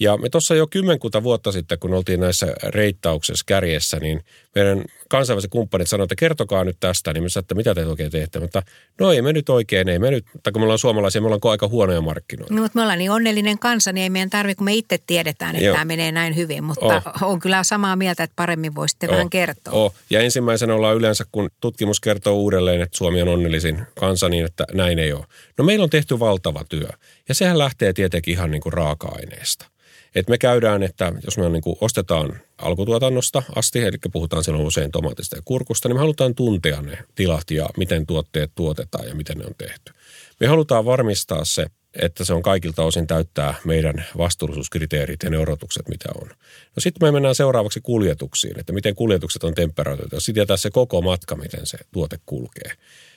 Ja 0.00 0.16
me 0.16 0.28
tuossa 0.28 0.54
jo 0.54 0.66
kymmenkunta 0.66 1.22
vuotta 1.22 1.52
sitten, 1.52 1.78
kun 1.78 1.94
oltiin 1.94 2.20
näissä 2.20 2.46
reittauksessa 2.62 3.44
kärjessä, 3.46 4.00
niin 4.00 4.24
meidän 4.54 4.84
kansainväliset 5.08 5.50
kumppanit 5.50 5.88
sanoivat, 5.88 6.12
että 6.12 6.20
kertokaa 6.20 6.64
nyt 6.64 6.76
tästä. 6.80 7.12
Niin 7.12 7.22
me 7.22 7.28
sanoimme, 7.28 7.44
että 7.44 7.54
mitä 7.54 7.74
te 7.74 7.86
oikein 7.86 8.10
teette. 8.10 8.40
Mutta 8.40 8.62
no 9.00 9.12
ei 9.12 9.22
me 9.22 9.32
nyt 9.32 9.48
oikein, 9.48 9.88
ei 9.88 9.98
me 9.98 10.10
nyt, 10.10 10.24
tai 10.42 10.52
kun 10.52 10.62
me 10.62 10.64
ollaan 10.64 10.78
suomalaisia, 10.78 11.20
me 11.20 11.26
ollaan 11.26 11.40
aika 11.44 11.68
huonoja 11.68 12.00
markkinoita. 12.00 12.54
No, 12.54 12.62
mutta 12.62 12.78
me 12.78 12.82
ollaan 12.82 12.98
niin 12.98 13.10
onnellinen 13.10 13.58
kansa, 13.58 13.92
niin 13.92 14.02
ei 14.02 14.10
meidän 14.10 14.30
tarvitse, 14.30 14.58
kun 14.58 14.64
me 14.64 14.74
itse 14.74 14.98
tiedetään, 15.06 15.56
että 15.56 15.64
Joo. 15.64 15.74
tämä 15.74 15.84
menee 15.84 16.12
näin 16.12 16.36
hyvin. 16.36 16.64
Mutta 16.64 17.02
oh. 17.22 17.22
on 17.22 17.40
kyllä 17.40 17.64
samaa 17.64 17.96
mieltä, 17.96 18.22
että 18.22 18.36
paremmin 18.36 18.74
voisitte 18.74 19.06
oh. 19.06 19.12
vähän 19.12 19.30
kertoa. 19.30 19.72
Oh. 19.72 19.94
Ja 20.10 20.20
ensimmäisenä 20.20 20.74
ollaan 20.74 20.96
yleensä, 20.96 21.24
kun 21.32 21.50
tutkimus 21.60 22.00
kertoo 22.00 22.34
uudelleen, 22.34 22.82
että 22.82 22.96
Suomi 22.96 23.22
on 23.22 23.28
onnellisin 23.28 23.86
kansa, 23.98 24.28
niin 24.28 24.44
että 24.44 24.64
näin 24.72 24.98
ei 24.98 25.12
ole. 25.12 25.24
No 25.58 25.64
meillä 25.64 25.82
on 25.82 25.90
tehty 25.90 26.18
valtava 26.20 26.64
työ. 26.68 26.88
Ja 27.28 27.34
sehän 27.34 27.58
lähtee 27.58 27.92
tietenkin 27.92 28.34
ihan 28.34 28.50
niin 28.50 28.62
kuin 28.62 28.72
raaka-aineesta. 28.72 29.66
Et 30.14 30.28
me 30.28 30.38
käydään, 30.38 30.82
että 30.82 31.12
jos 31.24 31.38
me 31.38 31.48
niin 31.48 31.62
kuin 31.62 31.76
ostetaan 31.80 32.40
alkutuotannosta 32.58 33.42
asti, 33.56 33.80
eli 33.82 33.96
puhutaan 34.12 34.44
silloin 34.44 34.66
usein 34.66 34.90
tomaatista 34.90 35.36
ja 35.36 35.42
kurkusta, 35.44 35.88
niin 35.88 35.96
me 35.96 36.00
halutaan 36.00 36.34
tuntea 36.34 36.82
ne 36.82 36.98
tilat 37.14 37.50
ja 37.50 37.68
miten 37.76 38.06
tuotteet 38.06 38.52
tuotetaan 38.54 39.08
ja 39.08 39.14
miten 39.14 39.38
ne 39.38 39.44
on 39.46 39.54
tehty. 39.58 39.92
Me 40.40 40.46
halutaan 40.46 40.84
varmistaa 40.84 41.44
se, 41.44 41.66
että 42.02 42.24
se 42.24 42.34
on 42.34 42.42
kaikilta 42.42 42.84
osin 42.84 43.06
täyttää 43.06 43.54
meidän 43.64 44.04
vastuullisuuskriteerit 44.18 45.22
ja 45.22 45.30
ne 45.30 45.38
odotukset, 45.38 45.88
mitä 45.88 46.08
on. 46.14 46.28
No 46.76 46.80
sitten 46.80 47.08
me 47.08 47.12
mennään 47.12 47.34
seuraavaksi 47.34 47.80
kuljetuksiin, 47.80 48.60
että 48.60 48.72
miten 48.72 48.94
kuljetukset 48.94 49.44
on 49.44 49.54
temperatuurita. 49.54 50.20
Sitten 50.20 50.34
tietää 50.34 50.56
se 50.56 50.70
koko 50.70 51.02
matka, 51.02 51.36
miten 51.36 51.66
se 51.66 51.78
tuote 51.92 52.18
kulkee. 52.26 52.72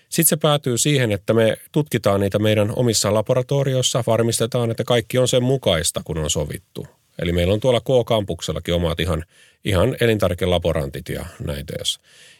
Sitten 0.09 0.25
se 0.25 0.37
päätyy 0.37 0.77
siihen, 0.77 1.11
että 1.11 1.33
me 1.33 1.57
tutkitaan 1.71 2.21
niitä 2.21 2.39
meidän 2.39 2.73
omissa 2.75 3.13
laboratorioissa, 3.13 4.03
varmistetaan, 4.07 4.71
että 4.71 4.83
kaikki 4.83 5.17
on 5.17 5.27
sen 5.27 5.43
mukaista, 5.43 6.01
kun 6.03 6.17
on 6.17 6.29
sovittu. 6.29 6.87
Eli 7.19 7.31
meillä 7.31 7.53
on 7.53 7.59
tuolla 7.59 7.81
K-kampuksellakin 7.81 8.73
omat 8.73 8.99
ihan, 8.99 9.23
ihan 9.65 9.97
elintarvikelaborantit 10.01 11.09
ja 11.09 11.25
näitä. 11.45 11.73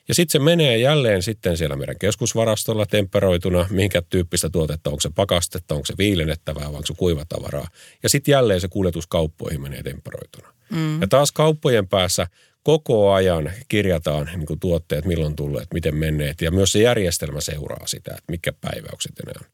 Ja 0.07 0.15
sitten 0.15 0.31
se 0.31 0.39
menee 0.39 0.77
jälleen 0.77 1.23
sitten 1.23 1.57
siellä 1.57 1.75
meidän 1.75 1.99
keskusvarastolla 1.99 2.85
temperoituna, 2.85 3.67
minkä 3.69 4.01
tyyppistä 4.09 4.49
tuotetta, 4.49 4.89
onko 4.89 5.01
se 5.01 5.09
pakastetta, 5.15 5.75
onko 5.75 5.85
se 5.85 5.93
viilennettävää 5.97 6.65
vai 6.65 6.75
onko 6.75 6.85
se 6.85 6.93
kuivatavaraa. 6.97 7.67
Ja 8.03 8.09
sitten 8.09 8.31
jälleen 8.31 8.61
se 8.61 8.67
kuljetuskauppoihin 8.67 9.61
menee 9.61 9.83
temperoituna. 9.83 10.53
Mm. 10.69 11.01
Ja 11.01 11.07
taas 11.07 11.31
kauppojen 11.31 11.87
päässä 11.87 12.27
koko 12.67 13.13
ajan 13.13 13.51
kirjataan 13.67 14.25
niin 14.25 14.45
kuin 14.45 14.59
tuotteet, 14.59 15.05
milloin 15.05 15.35
tulleet, 15.35 15.73
miten 15.73 15.95
menneet 15.95 16.41
ja 16.41 16.51
myös 16.51 16.71
se 16.71 16.79
järjestelmä 16.79 17.41
seuraa 17.41 17.87
sitä, 17.87 18.11
että 18.11 18.31
mitkä 18.31 18.53
päiväykset 18.61 19.19
enää 19.19 19.33
on. 19.41 19.49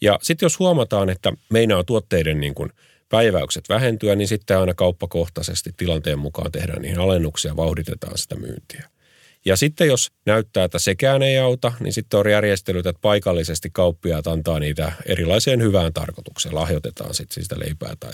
Ja 0.00 0.18
sitten 0.22 0.46
jos 0.46 0.58
huomataan, 0.58 1.10
että 1.10 1.32
meinaa 1.50 1.84
tuotteiden 1.84 2.40
niin 2.40 2.54
kuin 2.54 2.70
päiväykset 3.08 3.68
vähentyä, 3.68 4.14
niin 4.14 4.28
sitten 4.28 4.58
aina 4.58 4.74
kauppakohtaisesti 4.74 5.70
tilanteen 5.76 6.18
mukaan 6.18 6.52
tehdään 6.52 6.82
niihin 6.82 6.98
alennuksia 7.00 7.56
vauhditetaan 7.56 8.18
sitä 8.18 8.36
myyntiä. 8.36 8.90
Ja 9.44 9.56
sitten 9.56 9.88
jos 9.88 10.12
näyttää, 10.26 10.64
että 10.64 10.78
sekään 10.78 11.22
ei 11.22 11.38
auta, 11.38 11.72
niin 11.80 11.92
sitten 11.92 12.20
on 12.20 12.30
järjestelyt, 12.30 12.86
että 12.86 13.00
paikallisesti 13.02 13.70
kauppiaat 13.72 14.26
antaa 14.26 14.58
niitä 14.58 14.92
erilaiseen 15.06 15.62
hyvään 15.62 15.92
tarkoitukseen. 15.92 16.54
Lahjoitetaan 16.54 17.14
sitten 17.14 17.42
sitä 17.42 17.56
leipää 17.58 17.92
tai 18.00 18.12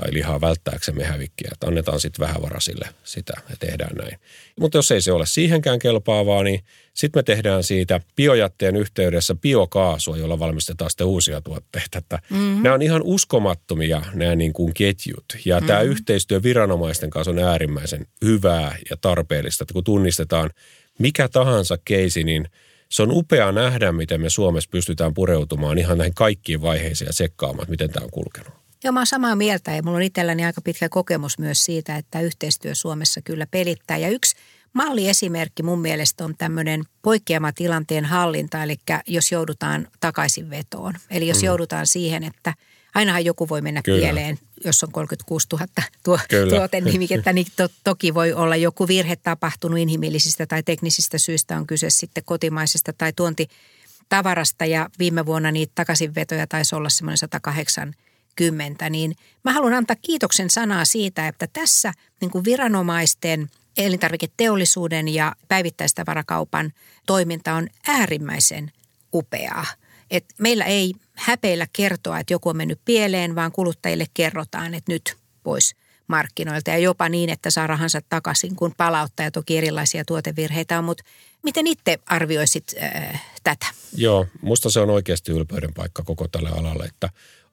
tai 0.00 0.14
lihaa 0.14 0.40
välttääksemme 0.40 1.04
hävikkiä. 1.04 1.50
Että 1.52 1.66
annetaan 1.66 2.00
sitten 2.00 2.26
vähävarasille 2.26 2.88
sitä 3.04 3.32
ja 3.50 3.56
tehdään 3.60 3.96
näin. 3.96 4.18
Mutta 4.60 4.78
jos 4.78 4.90
ei 4.90 5.02
se 5.02 5.12
ole 5.12 5.26
siihenkään 5.26 5.78
kelpaavaa, 5.78 6.42
niin 6.42 6.60
sitten 6.94 7.18
me 7.18 7.22
tehdään 7.22 7.62
siitä 7.62 8.00
biojätteen 8.16 8.76
yhteydessä 8.76 9.34
biokaasua, 9.34 10.16
jolla 10.16 10.38
valmistetaan 10.38 10.90
sitten 10.90 11.06
uusia 11.06 11.40
tuotteita. 11.40 11.98
Että 11.98 12.18
mm-hmm. 12.30 12.62
Nämä 12.62 12.74
on 12.74 12.82
ihan 12.82 13.02
uskomattomia 13.02 14.02
nämä 14.14 14.36
niin 14.36 14.52
kuin 14.52 14.74
ketjut. 14.74 15.24
Ja 15.44 15.56
mm-hmm. 15.56 15.66
tämä 15.66 15.80
yhteistyö 15.80 16.42
viranomaisten 16.42 17.10
kanssa 17.10 17.30
on 17.30 17.38
äärimmäisen 17.38 18.06
hyvää 18.24 18.76
ja 18.90 18.96
tarpeellista. 18.96 19.64
Että 19.64 19.74
kun 19.74 19.84
tunnistetaan 19.84 20.50
mikä 20.98 21.28
tahansa 21.28 21.78
keisi, 21.84 22.24
niin 22.24 22.48
se 22.88 23.02
on 23.02 23.12
upea 23.12 23.52
nähdä, 23.52 23.92
miten 23.92 24.20
me 24.20 24.30
Suomessa 24.30 24.70
pystytään 24.72 25.14
pureutumaan 25.14 25.78
ihan 25.78 25.98
näihin 25.98 26.14
kaikkiin 26.14 26.62
vaiheisiin 26.62 27.06
ja 27.06 27.12
sekkaamaan, 27.12 27.70
miten 27.70 27.90
tämä 27.90 28.04
on 28.04 28.10
kulkenut. 28.10 28.57
Joo, 28.84 28.92
mä 28.92 29.00
oon 29.00 29.06
samaa 29.06 29.36
mieltä 29.36 29.74
ja 29.74 29.82
mulla 29.82 29.96
on 29.96 30.02
itselläni 30.02 30.44
aika 30.44 30.60
pitkä 30.60 30.88
kokemus 30.88 31.38
myös 31.38 31.64
siitä, 31.64 31.96
että 31.96 32.20
yhteistyö 32.20 32.74
Suomessa 32.74 33.20
kyllä 33.22 33.46
pelittää. 33.50 33.96
Ja 33.96 34.08
yksi 34.08 34.36
malliesimerkki 34.72 35.62
mun 35.62 35.80
mielestä 35.80 36.24
on 36.24 36.34
tämmöinen 36.38 36.84
poikkeamatilanteen 37.02 38.04
hallinta, 38.04 38.62
eli 38.62 38.76
jos 39.06 39.32
joudutaan 39.32 39.88
takaisin 40.00 40.50
vetoon. 40.50 40.94
Eli 41.10 41.28
jos 41.28 41.38
mm. 41.38 41.44
joudutaan 41.44 41.86
siihen, 41.86 42.24
että 42.24 42.54
ainahan 42.94 43.24
joku 43.24 43.48
voi 43.48 43.60
mennä 43.60 43.82
Kyllä. 43.82 43.98
pieleen, 43.98 44.38
jos 44.64 44.84
on 44.84 44.92
36 44.92 45.46
000 45.52 45.66
tuo, 46.04 46.18
tuotenimikettä, 46.48 47.32
niin 47.32 47.46
to, 47.56 47.68
toki 47.84 48.14
voi 48.14 48.32
olla 48.32 48.56
joku 48.56 48.88
virhe 48.88 49.16
tapahtunut 49.16 49.78
inhimillisistä 49.78 50.46
tai 50.46 50.62
teknisistä 50.62 51.18
syistä, 51.18 51.56
on 51.56 51.66
kyse 51.66 51.90
sitten 51.90 52.24
kotimaisesta 52.24 52.92
tai 52.92 53.12
tuontitavarasta 53.12 54.64
ja 54.64 54.90
viime 54.98 55.26
vuonna 55.26 55.52
niitä 55.52 55.72
takaisinvetoja 55.74 56.46
taisi 56.46 56.74
olla 56.74 56.88
semmoinen 56.88 57.18
108 57.18 57.94
vuosikymmentä, 58.38 58.90
niin 58.90 59.16
mä 59.44 59.52
haluan 59.52 59.74
antaa 59.74 59.96
kiitoksen 60.02 60.50
sanaa 60.50 60.84
siitä, 60.84 61.28
että 61.28 61.46
tässä 61.52 61.92
niin 62.20 62.30
kuin 62.30 62.44
viranomaisten, 62.44 63.50
elintarviketeollisuuden 63.76 65.08
ja 65.08 65.36
päivittäistavarakaupan 65.48 66.72
toiminta 67.06 67.54
on 67.54 67.68
äärimmäisen 67.86 68.72
upeaa. 69.14 69.66
Et 70.10 70.24
meillä 70.38 70.64
ei 70.64 70.94
häpeillä 71.14 71.66
kertoa, 71.72 72.18
että 72.18 72.34
joku 72.34 72.48
on 72.48 72.56
mennyt 72.56 72.80
pieleen, 72.84 73.34
vaan 73.34 73.52
kuluttajille 73.52 74.06
kerrotaan, 74.14 74.74
että 74.74 74.92
nyt 74.92 75.16
pois 75.42 75.74
markkinoilta 76.06 76.70
ja 76.70 76.78
jopa 76.78 77.08
niin, 77.08 77.30
että 77.30 77.50
saa 77.50 77.66
rahansa 77.66 78.00
takaisin, 78.08 78.56
kun 78.56 78.74
palauttaa 78.76 79.26
ja 79.26 79.30
toki 79.30 79.58
erilaisia 79.58 80.04
tuotevirheitä 80.04 80.78
on, 80.78 80.84
mutta 80.84 81.04
miten 81.42 81.66
itse 81.66 81.98
arvioisit 82.06 82.74
äh, 82.82 83.22
tätä? 83.42 83.66
Joo, 83.96 84.26
musta 84.42 84.70
se 84.70 84.80
on 84.80 84.90
oikeasti 84.90 85.32
ylpeyden 85.32 85.74
paikka 85.74 86.02
koko 86.02 86.28
tälle 86.28 86.50
alalle, 86.50 86.84
että 86.84 87.08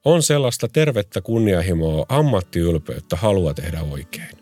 on 0.06 0.22
sellaista 0.22 0.68
tervettä 0.68 1.20
kunnianhimoa, 1.20 2.06
ammattiylpeyttä, 2.08 3.16
halua 3.16 3.54
tehdä 3.54 3.82
oikein. 3.82 4.36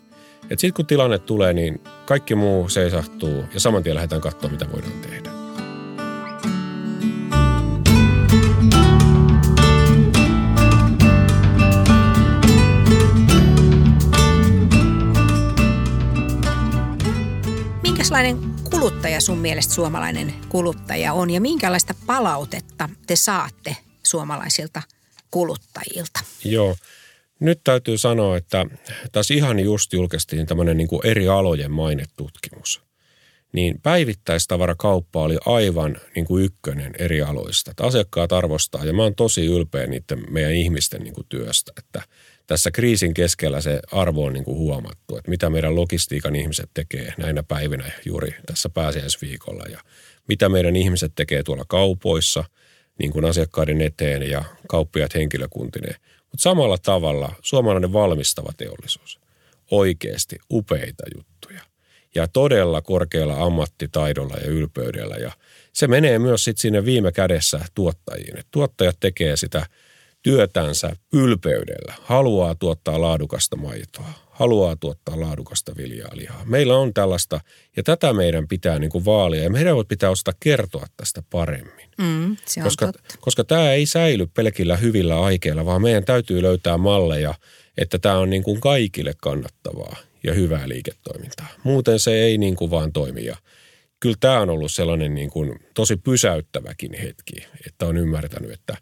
Sitten 0.49 0.73
kun 0.73 0.85
tilanne 0.85 1.19
tulee, 1.19 1.53
niin 1.53 1.81
kaikki 2.05 2.35
muu 2.35 2.69
seisahtuu 2.69 3.43
ja 3.53 3.59
saman 3.59 3.83
tien 3.83 3.95
lähdetään 3.95 4.21
katsomaan, 4.21 4.51
mitä 4.51 4.71
voidaan 4.71 5.01
tehdä. 5.01 5.29
Minkälainen 17.83 18.37
kuluttaja 18.71 19.21
sun 19.21 19.37
mielestä 19.37 19.73
suomalainen 19.73 20.33
kuluttaja 20.49 21.13
on 21.13 21.29
ja 21.29 21.41
minkälaista 21.41 21.93
palautetta 22.05 22.89
te 23.07 23.15
saatte 23.15 23.77
suomalaisilta 24.03 24.81
kuluttajilta? 25.35 26.19
Joo. 26.45 26.75
Nyt 27.39 27.59
täytyy 27.63 27.97
sanoa, 27.97 28.37
että 28.37 28.65
tässä 29.11 29.33
ihan 29.33 29.59
just 29.59 29.93
julkaistiin 29.93 30.45
tämmöinen 30.45 30.77
niin 30.77 30.87
eri 31.03 31.27
alojen 31.27 31.71
mainetutkimus. 31.71 32.81
Niin 33.51 33.79
päivittäistavarakauppa 33.83 35.21
oli 35.21 35.37
aivan 35.45 35.97
niin 36.15 36.25
kuin 36.25 36.45
ykkönen 36.45 36.93
eri 36.99 37.21
aloista. 37.21 37.71
Että 37.71 37.83
asiakkaat 37.83 38.31
arvostaa 38.31 38.85
ja 38.85 38.93
mä 38.93 39.03
oon 39.03 39.15
tosi 39.15 39.45
ylpeä 39.45 39.87
niiden 39.87 40.23
meidän 40.29 40.53
ihmisten 40.53 41.01
niin 41.01 41.13
kuin 41.13 41.27
työstä, 41.29 41.71
että 41.77 42.01
tässä 42.47 42.71
kriisin 42.71 43.13
keskellä 43.13 43.61
se 43.61 43.79
arvo 43.91 44.25
on 44.25 44.33
niin 44.33 44.45
kuin 44.45 44.57
huomattu, 44.57 45.17
että 45.17 45.31
mitä 45.31 45.49
meidän 45.49 45.75
logistiikan 45.75 46.35
ihmiset 46.35 46.69
tekee 46.73 47.13
näinä 47.17 47.43
päivinä 47.43 47.91
juuri 48.05 48.35
tässä 48.45 48.69
pääsiäisviikolla 48.69 49.63
ja 49.63 49.79
mitä 50.27 50.49
meidän 50.49 50.75
ihmiset 50.75 51.11
tekee 51.15 51.43
tuolla 51.43 51.65
kaupoissa 51.67 52.43
niin 52.99 53.11
kuin 53.11 53.25
asiakkaiden 53.25 53.81
eteen 53.81 54.29
ja 54.29 54.43
kauppiaat 54.67 55.15
henkilökuntineen– 55.15 55.95
mutta 56.35 56.43
samalla 56.43 56.77
tavalla 56.77 57.31
suomalainen 57.41 57.93
valmistava 57.93 58.51
teollisuus, 58.57 59.19
oikeasti 59.71 60.35
upeita 60.51 61.03
juttuja. 61.15 61.61
Ja 62.15 62.27
todella 62.27 62.81
korkealla 62.81 63.43
ammattitaidolla 63.43 64.35
ja 64.35 64.47
ylpeydellä. 64.47 65.15
Ja 65.15 65.31
se 65.73 65.87
menee 65.87 66.19
myös 66.19 66.43
sitten 66.43 66.61
sinne 66.61 66.85
viime 66.85 67.11
kädessä 67.11 67.65
tuottajiin. 67.75 68.37
Et 68.37 68.47
tuottajat 68.51 68.97
tekee 68.99 69.37
sitä 69.37 69.65
työtänsä 70.21 70.95
ylpeydellä, 71.13 71.93
haluaa 72.01 72.55
tuottaa 72.55 73.01
laadukasta 73.01 73.55
maitoa, 73.55 74.13
haluaa 74.35 74.75
tuottaa 74.75 75.19
laadukasta 75.19 75.71
viljaa 75.77 76.11
lihaa. 76.13 76.45
Meillä 76.45 76.77
on 76.77 76.93
tällaista, 76.93 77.39
ja 77.77 77.83
tätä 77.83 78.13
meidän 78.13 78.47
pitää 78.47 78.79
niin 78.79 78.89
kuin 78.89 79.05
vaalia, 79.05 79.43
ja 79.43 79.49
meidän 79.49 79.75
pitää 79.87 80.09
osata 80.09 80.31
kertoa 80.39 80.85
tästä 80.97 81.23
paremmin. 81.29 81.89
Mm, 81.97 82.37
se 82.45 82.59
on 82.59 82.63
koska, 82.63 82.85
totta. 82.85 83.15
koska 83.19 83.43
tämä 83.43 83.71
ei 83.71 83.85
säily 83.85 84.27
pelkillä 84.27 84.77
hyvillä 84.77 85.21
aikeilla, 85.21 85.65
vaan 85.65 85.81
meidän 85.81 86.05
täytyy 86.05 86.41
löytää 86.41 86.77
malleja, 86.77 87.33
että 87.77 87.99
tämä 87.99 88.17
on 88.17 88.29
niin 88.29 88.43
kuin 88.43 88.61
kaikille 88.61 89.13
kannattavaa 89.21 89.95
ja 90.23 90.33
hyvää 90.33 90.69
liiketoimintaa. 90.69 91.47
Muuten 91.63 91.99
se 91.99 92.13
ei 92.23 92.37
niin 92.37 92.55
kuin 92.55 92.71
vaan 92.71 92.93
toimi. 92.93 93.25
Ja 93.25 93.37
kyllä 93.99 94.15
tämä 94.19 94.39
on 94.39 94.49
ollut 94.49 94.71
sellainen 94.71 95.15
niin 95.15 95.29
kuin 95.29 95.59
tosi 95.73 95.97
pysäyttäväkin 95.97 96.93
hetki, 96.93 97.47
että 97.67 97.85
on 97.85 97.97
ymmärtänyt, 97.97 98.51
että, 98.51 98.77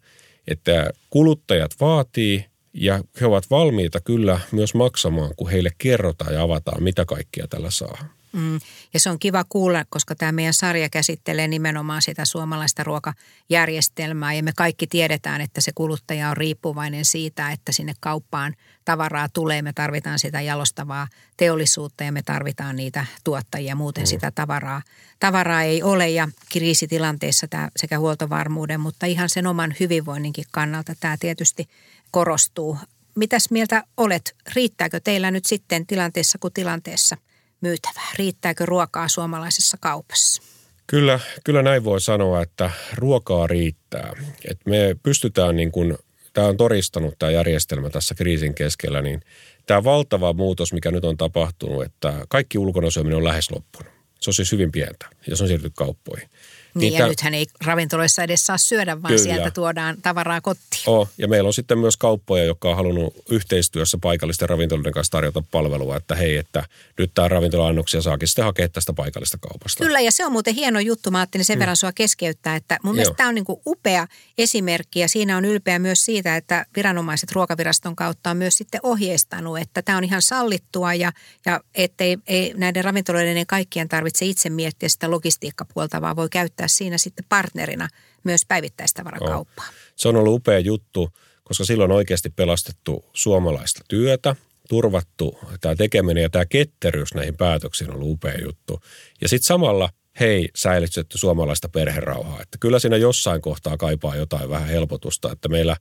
että 0.48 0.90
kuluttajat 1.10 1.72
vaatii 1.80 2.46
ja 2.74 3.04
he 3.22 3.26
ovat 3.26 3.50
valmiita 3.50 4.02
kyllä 4.02 4.40
myös 4.52 4.74
maksamaan, 4.74 5.32
kun 5.38 5.50
heille 5.50 5.70
kerrotaan 5.78 6.34
ja 6.34 6.42
avataan, 6.42 6.84
mitä 6.84 7.06
kaikkia 7.06 7.48
tällä 7.48 7.72
saa. 7.72 7.98
Mm. 8.34 8.60
Ja 8.94 9.00
se 9.00 9.10
on 9.10 9.20
kiva 9.20 9.44
kuulla, 9.50 9.86
koska 9.90 10.16
tämä 10.16 10.32
meidän 10.32 10.54
sarja 10.54 10.90
käsittelee 10.90 11.48
nimenomaan 11.48 12.02
sitä 12.02 12.26
suomalaista 12.26 12.84
ruokajärjestelmää. 12.84 14.34
Ja 14.34 14.44
me 14.44 14.52
kaikki 14.56 14.88
tiedetään, 14.88 15.42
että 15.42 15.62
se 15.62 15.72
kuluttaja 15.76 16.30
on 16.30 16.38
riippuvainen 16.38 17.06
siitä, 17.06 17.52
että 17.52 17.72
sinne 17.72 17.94
kauppaan 18.00 18.56
tavaraa 18.86 19.30
tulee. 19.30 19.62
Me 19.62 19.74
tarvitaan 19.74 20.20
sitä 20.20 20.42
jalostavaa 20.42 21.08
teollisuutta 21.38 22.04
ja 22.04 22.12
me 22.12 22.22
tarvitaan 22.22 22.76
niitä 22.76 23.06
tuottajia. 23.24 23.76
Muuten 23.76 24.04
mm. 24.04 24.08
sitä 24.08 24.32
tavaraa, 24.32 24.82
tavaraa 25.20 25.64
ei 25.64 25.84
ole 25.84 26.10
ja 26.10 26.28
kriisitilanteessa 26.52 27.48
tämä 27.48 27.70
sekä 27.76 28.00
huoltovarmuuden, 28.00 28.80
mutta 28.80 29.06
ihan 29.06 29.30
sen 29.30 29.48
oman 29.48 29.76
hyvinvoinninkin 29.80 30.46
kannalta 30.52 30.94
tämä 31.00 31.18
tietysti 31.20 31.68
korostuu. 32.14 32.78
Mitäs 33.16 33.52
mieltä 33.52 33.84
olet? 33.98 34.36
Riittääkö 34.56 35.00
teillä 35.00 35.32
nyt 35.32 35.46
sitten 35.46 35.88
tilanteessa 35.88 36.38
kuin 36.38 36.54
tilanteessa– 36.54 37.18
myytävää? 37.64 38.10
Riittääkö 38.18 38.66
ruokaa 38.66 39.08
suomalaisessa 39.08 39.78
kaupassa? 39.82 40.44
Kyllä, 40.88 41.20
kyllä 41.44 41.62
näin 41.62 41.84
voi 41.84 42.02
sanoa, 42.02 42.42
että 42.42 42.72
ruokaa 42.96 43.48
riittää. 43.48 44.14
Et 44.50 44.60
me 44.66 44.96
pystytään 45.04 45.56
niin 45.56 45.72
kuin, 45.72 45.98
tämä 46.34 46.48
on 46.48 46.58
todistanut 46.58 47.16
tämä 47.20 47.32
järjestelmä 47.32 47.90
tässä 47.90 48.16
kriisin 48.16 48.56
keskellä, 48.56 49.02
niin 49.02 49.22
tämä 49.66 49.84
valtava 49.84 50.34
muutos, 50.34 50.74
mikä 50.74 50.92
nyt 50.92 51.06
on 51.06 51.18
tapahtunut, 51.18 51.84
että 51.84 52.14
kaikki 52.30 52.58
ulkona 52.58 52.92
syöminen 52.92 53.18
on 53.18 53.24
lähes 53.24 53.52
loppunut. 53.52 53.94
Se 54.22 54.30
on 54.30 54.34
siis 54.34 54.52
hyvin 54.52 54.72
pientä 54.72 55.06
ja 55.28 55.36
se 55.36 55.44
on 55.44 55.48
siirtynyt 55.48 55.74
kauppoihin. 55.76 56.30
Niin, 56.76 56.92
niin 56.92 57.00
ja 57.00 57.08
nythän 57.08 57.34
ei 57.34 57.46
ravintoloissa 57.66 58.24
edes 58.24 58.46
saa 58.46 58.58
syödä, 58.58 59.02
vaan 59.02 59.14
Kyllä. 59.14 59.24
sieltä 59.24 59.52
tuodaan 59.52 59.98
tavaraa 60.02 60.42
kotiin. 60.42 60.84
Oh, 60.86 61.10
ja 61.18 61.28
meillä 61.28 61.48
on 61.48 61.54
sitten 61.54 61.78
myös 61.78 61.98
kauppoja, 61.98 62.44
jotka 62.44 62.70
on 62.70 62.76
halunnut 62.76 63.14
yhteistyössä 63.30 63.98
paikallisten 64.02 64.50
ravintoloiden 64.50 64.94
kanssa 64.94 65.12
tarjota 65.12 65.44
palvelua, 65.52 65.98
että 65.98 66.16
hei, 66.16 66.38
että 66.38 66.64
nyt 66.98 67.12
tämä 67.14 67.28
ravintola-annoksia 67.28 68.02
saakin 68.02 68.28
sitten 68.28 68.46
hakea 68.46 68.70
tästä 68.70 68.94
paikallista 68.94 69.38
kaupasta. 69.38 69.84
Kyllä, 69.84 70.00
ja 70.00 70.12
se 70.12 70.26
on 70.26 70.32
muuten 70.32 70.56
hieno 70.56 70.80
juttu. 70.80 71.12
Mä 71.12 71.20
ajattelin 71.20 71.46
sen 71.46 71.56
hmm. 71.56 71.60
verran 71.60 71.78
sua 71.78 71.92
keskeyttää, 71.92 72.56
että 72.56 72.78
mun 72.84 72.90
Joo. 72.90 72.94
mielestä 72.94 73.16
tämä 73.16 73.30
on 73.30 73.36
niin 73.36 73.46
kuin 73.46 73.62
upea 73.68 74.08
esimerkki, 74.38 75.00
ja 75.00 75.10
siinä 75.10 75.38
on 75.38 75.46
ylpeä 75.46 75.80
myös 75.80 76.06
siitä, 76.06 76.36
että 76.36 76.66
viranomaiset 76.76 77.32
ruokaviraston 77.32 77.96
kautta 77.96 78.32
on 78.32 78.38
myös 78.38 78.58
sitten 78.58 78.80
ohjeistanut, 78.84 79.60
että 79.60 79.82
tämä 79.82 79.98
on 79.98 80.04
ihan 80.04 80.22
sallittua, 80.22 80.94
ja, 80.94 81.12
ja 81.46 81.62
ettei 81.76 82.18
ei 82.28 82.54
näiden 82.58 82.84
ravintoloiden 82.84 83.48
kaikkien 83.48 83.90
tarvitse 83.90 84.26
itse 84.26 84.50
miettiä 84.50 84.90
sitä 84.90 85.12
logistiikkapuolta, 85.12 86.02
vaan 86.02 86.16
voi 86.16 86.30
käyttää 86.30 86.63
käyttää 86.64 86.68
siinä 86.68 86.98
sitten 86.98 87.26
partnerina 87.30 87.88
myös 88.24 88.42
päivittäistavarakauppaa. 88.48 89.68
Oh. 89.68 89.74
Se 89.96 90.08
on 90.08 90.16
ollut 90.16 90.36
upea 90.36 90.60
juttu, 90.60 91.10
koska 91.44 91.66
silloin 91.66 91.92
on 91.92 91.98
oikeasti 91.98 92.30
pelastettu 92.30 93.06
suomalaista 93.14 93.82
työtä, 93.88 94.36
turvattu 94.70 95.38
tämä 95.62 95.76
tekeminen 95.76 96.24
ja 96.24 96.30
tämä 96.30 96.46
ketteryys 96.46 97.14
näihin 97.14 97.38
päätöksiin 97.38 97.90
on 97.90 97.96
ollut 97.96 98.12
upea 98.12 98.38
juttu. 98.42 98.80
Ja 99.22 99.28
sitten 99.28 99.46
samalla 99.46 99.90
hei, 100.20 100.50
säilytetty 100.56 101.18
suomalaista 101.18 101.70
perherauhaa. 101.70 102.42
Että 102.42 102.58
kyllä 102.60 102.80
siinä 102.80 102.98
jossain 102.98 103.42
kohtaa 103.42 103.78
kaipaa 103.78 104.16
jotain 104.16 104.50
vähän 104.50 104.68
helpotusta, 104.68 105.32
että 105.32 105.50
meillä 105.50 105.78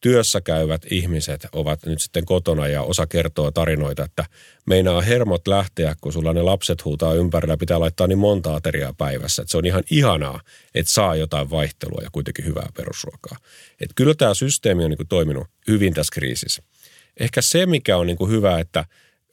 työssä 0.00 0.40
käyvät 0.40 0.82
ihmiset 0.90 1.46
ovat 1.52 1.86
nyt 1.86 2.00
sitten 2.00 2.24
kotona 2.24 2.68
ja 2.68 2.82
osa 2.82 3.06
kertoo 3.06 3.50
tarinoita, 3.50 4.04
että 4.04 4.24
meinaa 4.66 5.00
hermot 5.00 5.48
lähteä, 5.48 5.94
kun 6.00 6.12
sulla 6.12 6.32
ne 6.32 6.42
lapset 6.42 6.84
huutaa 6.84 7.14
ympärillä, 7.14 7.56
pitää 7.56 7.80
laittaa 7.80 8.06
niin 8.06 8.18
monta 8.18 8.54
ateriaa 8.54 8.92
päivässä. 8.92 9.42
Että 9.42 9.50
se 9.50 9.58
on 9.58 9.66
ihan 9.66 9.82
ihanaa, 9.90 10.40
että 10.74 10.92
saa 10.92 11.16
jotain 11.16 11.50
vaihtelua 11.50 12.00
ja 12.02 12.10
kuitenkin 12.12 12.44
hyvää 12.44 12.68
perusruokaa. 12.76 13.36
Että 13.80 13.94
kyllä 13.94 14.14
tämä 14.14 14.34
systeemi 14.34 14.84
on 14.84 14.90
niin 14.90 14.98
kuin 14.98 15.08
toiminut 15.08 15.46
hyvin 15.68 15.94
tässä 15.94 16.12
kriisissä. 16.14 16.62
Ehkä 17.20 17.42
se, 17.42 17.66
mikä 17.66 17.96
on 17.96 18.06
niin 18.06 18.16
kuin 18.16 18.30
hyvä, 18.30 18.60
että 18.60 18.84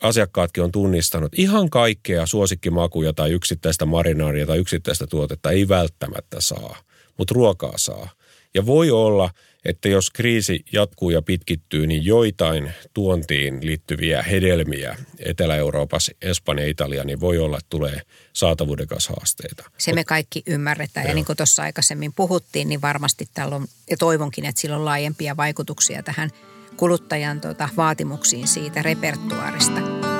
asiakkaatkin 0.03 0.63
on 0.63 0.71
tunnistanut, 0.71 1.39
ihan 1.39 1.69
kaikkea 1.69 2.25
suosikkimakuja 2.25 3.13
tai 3.13 3.31
yksittäistä 3.31 3.85
marinaaria 3.85 4.45
tai 4.45 4.57
yksittäistä 4.57 5.07
tuotetta 5.07 5.51
ei 5.51 5.67
välttämättä 5.67 6.41
saa, 6.41 6.77
mutta 7.17 7.33
ruokaa 7.33 7.77
saa. 7.77 8.09
Ja 8.53 8.65
voi 8.65 8.91
olla, 8.91 9.29
että 9.65 9.89
jos 9.89 10.09
kriisi 10.09 10.65
jatkuu 10.73 11.09
ja 11.09 11.21
pitkittyy, 11.21 11.87
niin 11.87 12.05
joitain 12.05 12.73
tuontiin 12.93 13.65
liittyviä 13.65 14.23
hedelmiä 14.23 14.97
Etelä-Euroopassa, 15.19 16.11
Espanja, 16.21 16.67
Italia, 16.67 17.03
niin 17.03 17.19
voi 17.19 17.37
olla, 17.37 17.57
että 17.57 17.69
tulee 17.69 18.01
saatavuuden 18.33 18.87
kanssa 18.87 19.13
haasteita. 19.17 19.69
Se 19.77 19.93
me 19.93 20.03
kaikki 20.03 20.43
ymmärretään. 20.47 21.03
Joo. 21.03 21.11
Ja 21.11 21.15
niin 21.15 21.25
kuin 21.25 21.37
tuossa 21.37 21.63
aikaisemmin 21.63 22.13
puhuttiin, 22.13 22.69
niin 22.69 22.81
varmasti 22.81 23.27
täällä 23.33 23.55
on, 23.55 23.67
ja 23.89 23.97
toivonkin, 23.97 24.45
että 24.45 24.61
sillä 24.61 24.75
on 24.75 24.85
laajempia 24.85 25.37
vaikutuksia 25.37 26.03
tähän 26.03 26.29
kuluttajan 26.77 27.41
tuota, 27.41 27.69
vaatimuksiin 27.77 28.47
siitä 28.47 28.81
repertuaarista. 28.81 30.12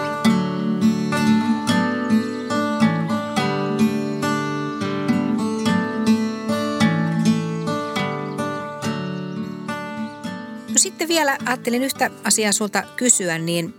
Sitten 10.84 11.08
vielä 11.08 11.38
ajattelin 11.46 11.84
yhtä 11.84 12.12
asiaa 12.24 12.52
sulta 12.52 12.84
kysyä, 12.96 13.38
niin 13.38 13.74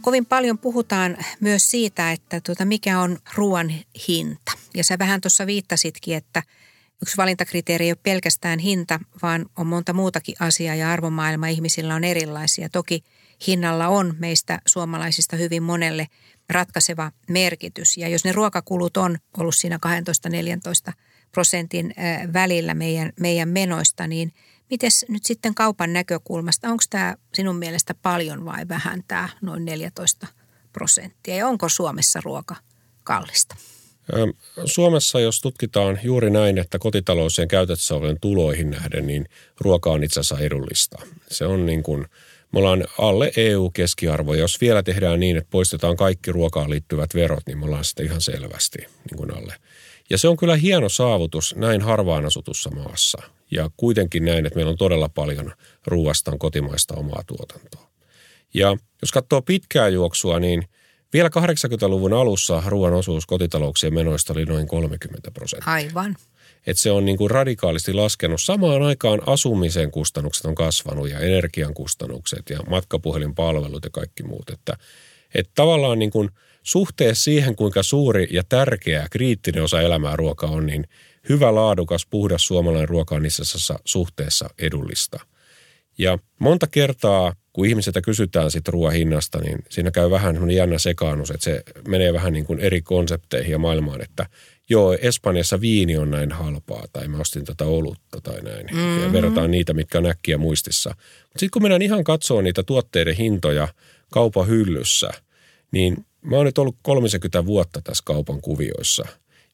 kovin 0.00 0.26
paljon 0.26 0.58
puhutaan 0.58 1.16
myös 1.40 1.70
siitä, 1.70 2.12
että 2.12 2.40
tuota, 2.40 2.64
mikä 2.64 3.00
on 3.00 3.18
ruoan 3.34 3.74
hinta. 4.08 4.52
Ja 4.74 4.84
sä 4.84 4.98
vähän 4.98 5.20
tuossa 5.20 5.46
viittasitkin, 5.46 6.16
että, 6.16 6.42
yksi 7.02 7.16
valintakriteeri 7.16 7.84
ei 7.84 7.90
ole 7.90 7.98
pelkästään 8.02 8.58
hinta, 8.58 9.00
vaan 9.22 9.46
on 9.56 9.66
monta 9.66 9.92
muutakin 9.92 10.34
asiaa 10.40 10.74
ja 10.74 10.92
arvomaailma 10.92 11.48
ihmisillä 11.48 11.94
on 11.94 12.04
erilaisia. 12.04 12.68
Toki 12.68 13.04
hinnalla 13.46 13.88
on 13.88 14.14
meistä 14.18 14.60
suomalaisista 14.66 15.36
hyvin 15.36 15.62
monelle 15.62 16.06
ratkaiseva 16.50 17.12
merkitys. 17.28 17.96
Ja 17.96 18.08
jos 18.08 18.24
ne 18.24 18.32
ruokakulut 18.32 18.96
on 18.96 19.18
ollut 19.38 19.54
siinä 19.54 19.78
12-14 20.90 20.92
prosentin 21.32 21.94
välillä 22.32 22.74
meidän, 22.74 23.12
meidän 23.20 23.48
menoista, 23.48 24.06
niin 24.06 24.32
miten 24.74 24.90
nyt 25.08 25.24
sitten 25.24 25.54
kaupan 25.54 25.92
näkökulmasta, 25.92 26.68
onko 26.68 26.84
tämä 26.90 27.14
sinun 27.34 27.56
mielestä 27.56 27.94
paljon 27.94 28.44
vai 28.44 28.68
vähän 28.68 29.04
tämä 29.08 29.28
noin 29.42 29.64
14 29.64 30.26
prosenttia? 30.72 31.36
Ja 31.36 31.48
onko 31.48 31.68
Suomessa 31.68 32.20
ruoka 32.24 32.56
kallista? 33.04 33.56
Suomessa, 34.64 35.20
jos 35.20 35.40
tutkitaan 35.40 36.00
juuri 36.02 36.30
näin, 36.30 36.58
että 36.58 36.78
kotitalouksien 36.78 37.48
käytössä 37.48 37.94
olevien 37.94 38.20
tuloihin 38.20 38.70
nähden, 38.70 39.06
niin 39.06 39.28
ruoka 39.60 39.90
on 39.90 40.04
itse 40.04 40.20
asiassa 40.20 40.44
edullista. 40.44 40.98
Se 41.30 41.46
on 41.46 41.66
niin 41.66 41.82
kuin, 41.82 42.06
me 42.52 42.58
ollaan 42.58 42.84
alle 42.98 43.32
EU-keskiarvo. 43.36 44.34
Jos 44.34 44.60
vielä 44.60 44.82
tehdään 44.82 45.20
niin, 45.20 45.36
että 45.36 45.50
poistetaan 45.50 45.96
kaikki 45.96 46.32
ruokaan 46.32 46.70
liittyvät 46.70 47.14
verot, 47.14 47.46
niin 47.46 47.58
me 47.58 47.64
ollaan 47.64 47.84
sitten 47.84 48.06
ihan 48.06 48.20
selvästi 48.20 48.78
niin 48.78 49.16
kuin 49.16 49.36
alle. 49.36 49.54
Ja 50.10 50.18
se 50.18 50.28
on 50.28 50.36
kyllä 50.36 50.56
hieno 50.56 50.88
saavutus 50.88 51.54
näin 51.56 51.82
harvaan 51.82 52.26
asutussa 52.26 52.70
maassa. 52.70 53.22
Ja 53.54 53.70
kuitenkin 53.76 54.24
näin, 54.24 54.46
että 54.46 54.56
meillä 54.56 54.70
on 54.70 54.78
todella 54.78 55.08
paljon 55.08 55.52
ruoastaan 55.86 56.38
kotimaista 56.38 56.94
omaa 56.94 57.22
tuotantoa. 57.26 57.90
Ja 58.54 58.76
jos 59.02 59.12
katsoo 59.12 59.42
pitkää 59.42 59.88
juoksua, 59.88 60.40
niin– 60.40 60.64
vielä 61.14 61.28
80-luvun 61.28 62.12
alussa 62.12 62.62
ruoan 62.66 62.92
osuus 62.92 63.26
kotitalouksien 63.26 63.94
menoista 63.94 64.32
oli 64.32 64.44
noin 64.44 64.66
30 64.68 65.30
prosenttia. 65.30 65.72
Aivan. 65.72 66.16
Et 66.66 66.78
se 66.78 66.90
on 66.90 67.04
niin 67.04 67.16
kuin 67.16 67.30
radikaalisti 67.30 67.92
laskenut. 67.92 68.42
Samaan 68.42 68.82
aikaan 68.82 69.22
asumisen 69.26 69.90
kustannukset 69.90 70.44
on 70.44 70.54
kasvanut 70.54 71.10
ja 71.10 71.18
energian 71.18 71.74
kustannukset 71.74 72.50
ja 72.50 72.58
matkapuhelinpalvelut 72.68 73.84
ja 73.84 73.90
kaikki 73.90 74.22
muut. 74.22 74.50
Että, 74.50 74.76
että 75.34 75.52
tavallaan 75.54 75.98
niin 75.98 76.10
kuin 76.10 76.30
suhteessa 76.62 77.24
siihen, 77.24 77.56
kuinka 77.56 77.82
suuri 77.82 78.28
ja 78.30 78.42
tärkeä 78.48 79.06
kriittinen 79.10 79.62
osa 79.62 79.80
elämää 79.80 80.16
ruoka 80.16 80.46
on, 80.46 80.66
niin 80.66 80.84
hyvä, 81.28 81.54
laadukas, 81.54 82.06
puhdas 82.06 82.46
suomalainen 82.46 82.88
ruoka 82.88 83.14
on 83.14 83.26
itse 83.26 83.42
asiassa 83.42 83.78
suhteessa 83.84 84.50
edullista. 84.58 85.20
Ja 85.98 86.18
monta 86.38 86.66
kertaa 86.66 87.32
kun 87.52 87.66
ihmisiltä 87.66 88.00
kysytään 88.00 88.50
sitten 88.50 88.74
ruoan 88.74 88.92
hinnasta, 88.92 89.38
niin 89.38 89.58
siinä 89.70 89.90
käy 89.90 90.10
vähän 90.10 90.50
jännä 90.50 90.78
sekaannus, 90.78 91.30
että 91.30 91.44
se 91.44 91.62
menee 91.88 92.12
vähän 92.12 92.32
niin 92.32 92.44
kuin 92.44 92.60
eri 92.60 92.82
konsepteihin 92.82 93.52
ja 93.52 93.58
maailmaan, 93.58 94.02
että 94.02 94.26
joo, 94.68 94.96
Espanjassa 95.00 95.60
viini 95.60 95.96
on 95.96 96.10
näin 96.10 96.32
halpaa, 96.32 96.84
tai 96.92 97.08
mä 97.08 97.18
ostin 97.18 97.44
tätä 97.44 97.64
olutta 97.64 98.20
tai 98.20 98.42
näin. 98.42 98.66
Mm-hmm. 98.66 99.02
Ja 99.02 99.12
verrataan 99.12 99.50
niitä, 99.50 99.74
mitkä 99.74 99.98
on 99.98 100.06
äkkiä 100.06 100.38
muistissa. 100.38 100.90
Mutta 100.90 101.38
sitten 101.38 101.50
kun 101.50 101.62
mennään 101.62 101.82
ihan 101.82 102.04
katsoa 102.04 102.42
niitä 102.42 102.62
tuotteiden 102.62 103.16
hintoja 103.16 103.68
kaupan 104.12 104.48
hyllyssä, 104.48 105.10
niin 105.70 106.06
mä 106.22 106.36
oon 106.36 106.46
nyt 106.46 106.58
ollut 106.58 106.76
30 106.82 107.46
vuotta 107.46 107.80
tässä 107.82 108.02
kaupan 108.06 108.40
kuvioissa. 108.40 109.06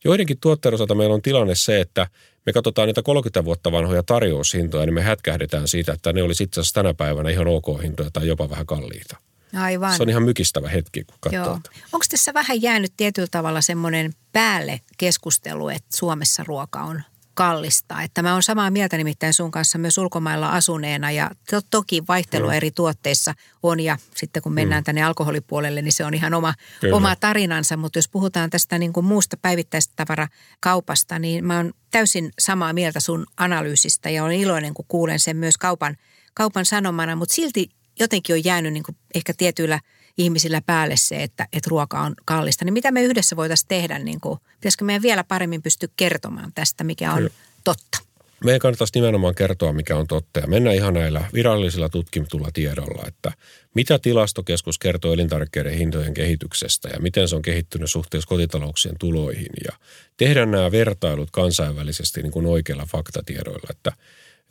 Joidenkin 0.04 0.40
tuotteiden 0.40 0.74
osalta 0.74 0.94
meillä 0.94 1.14
on 1.14 1.22
tilanne 1.22 1.54
se, 1.54 1.80
että 1.80 2.06
me 2.46 2.52
katsotaan 2.52 2.86
niitä 2.86 3.02
30 3.02 3.44
vuotta 3.44 3.72
vanhoja 3.72 4.02
tarjoushintoja, 4.02 4.86
niin 4.86 4.94
me 4.94 5.02
hätkähdetään 5.02 5.68
siitä, 5.68 5.92
että 5.92 6.12
ne 6.12 6.22
olisi 6.22 6.44
itse 6.44 6.60
asiassa 6.60 6.74
tänä 6.74 6.94
päivänä 6.94 7.30
ihan 7.30 7.46
ok 7.46 7.82
hintoja 7.82 8.10
tai 8.12 8.26
jopa 8.26 8.50
vähän 8.50 8.66
kalliita. 8.66 9.16
Aivan. 9.56 9.96
Se 9.96 10.02
on 10.02 10.08
ihan 10.08 10.22
mykistävä 10.22 10.68
hetki, 10.68 11.04
kun 11.04 11.16
katsoo. 11.20 11.58
Onko 11.92 12.06
tässä 12.10 12.34
vähän 12.34 12.62
jäänyt 12.62 12.92
tietyllä 12.96 13.28
tavalla 13.30 13.60
semmoinen 13.60 14.12
päälle 14.32 14.80
keskustelu, 14.98 15.68
että 15.68 15.96
Suomessa 15.96 16.44
ruoka 16.46 16.80
on 16.80 17.02
kallista. 17.40 18.02
Että 18.02 18.22
mä 18.22 18.32
oon 18.32 18.42
samaa 18.42 18.70
mieltä 18.70 18.96
nimittäin 18.96 19.34
sun 19.34 19.50
kanssa 19.50 19.78
myös 19.78 19.98
ulkomailla 19.98 20.48
asuneena 20.48 21.10
ja 21.10 21.30
to- 21.50 21.60
toki 21.70 22.02
vaihtelu 22.08 22.46
mm. 22.46 22.52
eri 22.52 22.70
tuotteissa 22.70 23.34
on 23.62 23.80
ja 23.80 23.98
sitten 24.16 24.42
kun 24.42 24.52
mennään 24.52 24.80
mm. 24.80 24.84
tänne 24.84 25.02
alkoholipuolelle, 25.02 25.82
niin 25.82 25.92
se 25.92 26.04
on 26.04 26.14
ihan 26.14 26.34
oma, 26.34 26.54
oma 26.92 27.16
tarinansa. 27.16 27.76
Mutta 27.76 27.98
jos 27.98 28.08
puhutaan 28.08 28.50
tästä 28.50 28.78
niin 28.78 28.92
kuin 28.92 29.06
muusta 29.06 29.36
päivittäistavarakaupasta, 29.36 31.18
niin 31.18 31.44
mä 31.44 31.56
oon 31.56 31.72
täysin 31.90 32.30
samaa 32.38 32.72
mieltä 32.72 33.00
sun 33.00 33.26
analyysistä 33.36 34.10
ja 34.10 34.24
olen 34.24 34.36
iloinen, 34.36 34.74
kun 34.74 34.84
kuulen 34.88 35.20
sen 35.20 35.36
myös 35.36 35.56
kaupan, 35.56 35.96
kaupan 36.34 36.64
sanomana, 36.64 37.16
mutta 37.16 37.34
silti 37.34 37.68
jotenkin 38.00 38.34
on 38.34 38.44
jäänyt 38.44 38.72
niin 38.72 38.84
kuin 38.84 38.96
ehkä 39.14 39.32
tietyillä– 39.36 39.80
ihmisillä 40.18 40.60
päälle 40.66 40.96
se, 40.96 41.22
että, 41.22 41.48
että 41.52 41.70
ruoka 41.70 42.00
on 42.00 42.14
kallista. 42.24 42.64
Niin 42.64 42.72
mitä 42.72 42.92
me 42.92 43.02
yhdessä 43.02 43.36
voitaisiin 43.36 43.68
tehdä? 43.68 43.98
Niin 43.98 44.20
kuin, 44.20 44.38
pitäisikö 44.54 44.84
meidän 44.84 45.02
vielä 45.02 45.24
paremmin 45.24 45.62
pysty 45.62 45.90
kertomaan 45.96 46.52
tästä, 46.54 46.84
mikä 46.84 47.12
on 47.12 47.18
Kyllä. 47.18 47.30
totta? 47.64 47.98
Meidän 48.44 48.60
kannattaisi 48.60 48.92
nimenomaan 48.94 49.34
kertoa, 49.34 49.72
mikä 49.72 49.96
on 49.96 50.06
totta 50.06 50.40
ja 50.40 50.46
mennä 50.46 50.72
ihan 50.72 50.94
näillä 50.94 51.24
virallisilla 51.34 51.88
tutkimtulla 51.88 52.48
tiedolla, 52.54 53.04
että 53.06 53.32
mitä 53.74 53.98
tilastokeskus 53.98 54.78
kertoo 54.78 55.12
elintarvikkeiden 55.12 55.74
hintojen 55.74 56.14
kehityksestä 56.14 56.88
ja 56.88 57.00
miten 57.00 57.28
se 57.28 57.36
on 57.36 57.42
kehittynyt 57.42 57.90
suhteessa 57.90 58.28
kotitalouksien 58.28 58.96
tuloihin 58.98 59.52
ja 59.64 59.76
tehdä 60.16 60.46
nämä 60.46 60.72
vertailut 60.72 61.30
kansainvälisesti 61.30 62.22
niin 62.22 62.32
kuin 62.32 62.46
oikeilla 62.46 62.86
faktatiedoilla 62.86 63.68
että, 63.70 63.92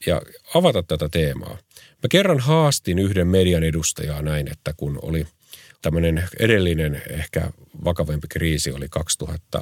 ja 0.05 0.21
avata 0.53 0.83
tätä 0.83 1.09
teemaa. 1.09 1.57
Mä 1.75 2.07
kerran 2.09 2.39
haastin 2.39 2.99
yhden 2.99 3.27
median 3.27 3.63
edustajaa 3.63 4.21
näin, 4.21 4.51
että 4.51 4.73
kun 4.77 4.99
oli– 5.01 5.27
tämmöinen 5.81 6.27
edellinen 6.39 7.01
ehkä 7.09 7.51
vakavempi 7.85 8.27
kriisi 8.27 8.71
oli 8.71 8.85
2007-2008 9.59 9.61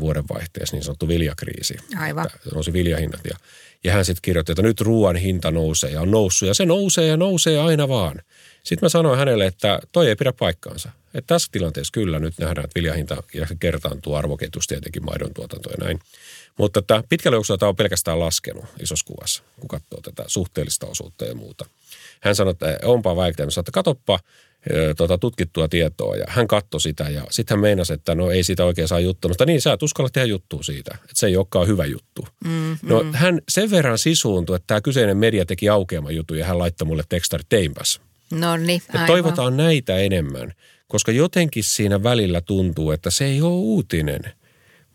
vuodenvaihteessa 0.00 0.76
niin 0.76 0.84
sanottu 0.84 1.08
viljakriisi. 1.08 1.76
Aivan. 1.98 2.30
Nousi 2.54 2.72
viljahinnat 2.72 3.20
ja, 3.24 3.36
ja 3.84 3.92
hän 3.92 4.04
sitten 4.04 4.22
kirjoitti, 4.22 4.52
että 4.52 4.62
nyt 4.62 4.80
ruoan 4.80 5.16
hinta 5.16 5.50
nousee 5.50 5.90
ja 5.90 6.00
on 6.00 6.10
noussut 6.10 6.48
ja 6.48 6.54
se 6.54 6.66
nousee 6.66 7.06
ja 7.06 7.16
nousee 7.16 7.58
aina 7.58 7.88
vaan. 7.88 8.22
Sitten 8.62 8.86
mä 8.86 8.88
sanoin 8.88 9.18
hänelle, 9.18 9.46
että 9.46 9.80
toi 9.92 10.08
ei 10.08 10.16
pidä 10.16 10.32
paikkaansa. 10.32 10.90
Että 11.14 11.34
tässä 11.34 11.48
tilanteessa 11.52 11.92
kyllä 11.92 12.18
nyt 12.18 12.34
nähdään, 12.38 12.64
että 12.64 12.80
viljahinta 12.80 13.22
kertaantuu 13.60 14.14
arvoketjus 14.14 14.66
tietenkin 14.66 15.04
maidon 15.04 15.34
tuotanto 15.34 15.70
ja 15.70 15.76
näin. 15.84 16.00
Mutta 16.58 16.78
että 16.78 17.04
pitkällä 17.08 17.36
juoksulla 17.36 17.58
tämä 17.58 17.68
on 17.68 17.76
pelkästään 17.76 18.20
laskenut 18.20 18.64
isossa 18.80 19.06
kuvassa, 19.06 19.42
kun 19.60 19.68
katsoo 19.68 20.00
tätä 20.00 20.24
suhteellista 20.26 20.86
osuutta 20.86 21.24
ja 21.24 21.34
muuta. 21.34 21.64
Hän 22.20 22.34
sanoi, 22.34 22.50
että 22.50 22.78
onpa 22.84 23.16
väittänyt, 23.16 23.58
että 23.58 23.72
katoppa 23.72 24.20
tota, 24.96 25.18
tutkittua 25.18 25.68
tietoa 25.68 26.16
ja 26.16 26.24
hän 26.28 26.46
katsoi 26.46 26.80
sitä 26.80 27.04
ja 27.04 27.22
sitten 27.30 27.54
hän 27.54 27.60
meinasi, 27.60 27.92
että 27.92 28.14
no 28.14 28.30
ei 28.30 28.44
siitä 28.44 28.64
oikein 28.64 28.88
saa 28.88 29.00
juttua. 29.00 29.28
Mutta 29.28 29.46
niin, 29.46 29.60
sä 29.60 29.72
et 29.72 29.82
uskalla 29.82 30.10
tehdä 30.12 30.26
juttua 30.26 30.62
siitä, 30.62 30.94
että 30.94 31.14
se 31.14 31.26
ei 31.26 31.36
olekaan 31.36 31.66
hyvä 31.66 31.84
juttu. 31.84 32.26
Mm, 32.44 32.76
no 32.82 33.02
mm. 33.02 33.12
hän 33.12 33.40
sen 33.48 33.70
verran 33.70 33.98
sisuuntui, 33.98 34.56
että 34.56 34.66
tämä 34.66 34.80
kyseinen 34.80 35.16
media 35.16 35.46
teki 35.46 35.68
aukeama 35.68 36.10
jutun 36.10 36.38
ja 36.38 36.46
hän 36.46 36.58
laittoi 36.58 36.86
mulle 36.86 37.02
tekstari 37.08 37.44
teinpäs. 37.48 38.00
No 38.30 38.56
niin, 38.56 38.82
toivotaan 39.06 39.56
näitä 39.56 39.96
enemmän, 39.98 40.52
koska 40.88 41.12
jotenkin 41.12 41.64
siinä 41.64 42.02
välillä 42.02 42.40
tuntuu, 42.40 42.90
että 42.90 43.10
se 43.10 43.24
ei 43.24 43.42
ole 43.42 43.52
uutinen, 43.52 44.22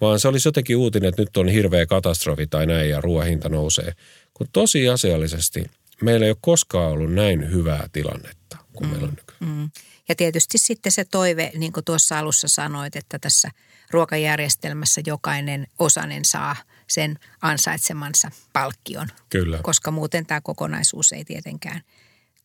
vaan 0.01 0.19
se 0.19 0.27
olisi 0.27 0.47
jotenkin 0.47 0.77
uutinen, 0.77 1.09
että 1.09 1.21
nyt 1.21 1.37
on 1.37 1.47
hirveä 1.47 1.85
katastrofi 1.85 2.47
tai 2.47 2.65
näin 2.65 2.89
ja 2.89 3.01
ruoahinta 3.01 3.49
nousee. 3.49 3.93
Kun 4.33 4.47
tosiasiallisesti 4.53 5.65
meillä 6.01 6.25
ei 6.25 6.31
ole 6.31 6.37
koskaan 6.41 6.91
ollut 6.91 7.13
näin 7.13 7.51
hyvää 7.51 7.89
tilannetta 7.93 8.56
kuin 8.77 8.87
mm. 8.87 8.91
meillä 8.91 9.07
on 9.07 9.13
nyt. 9.13 9.33
Mm. 9.39 9.69
Ja 10.09 10.15
tietysti 10.15 10.57
sitten 10.57 10.91
se 10.91 11.05
toive, 11.05 11.51
niin 11.57 11.71
kuin 11.73 11.83
tuossa 11.83 12.19
alussa 12.19 12.47
sanoit, 12.47 12.95
että 12.95 13.19
tässä 13.19 13.51
ruokajärjestelmässä 13.91 15.01
jokainen 15.05 15.67
osanen 15.79 16.25
saa 16.25 16.55
sen 16.87 17.19
ansaitsemansa 17.41 18.31
palkkion. 18.53 19.07
Kyllä. 19.29 19.59
Koska 19.63 19.91
muuten 19.91 20.25
tämä 20.25 20.41
kokonaisuus 20.41 21.11
ei 21.11 21.25
tietenkään 21.25 21.81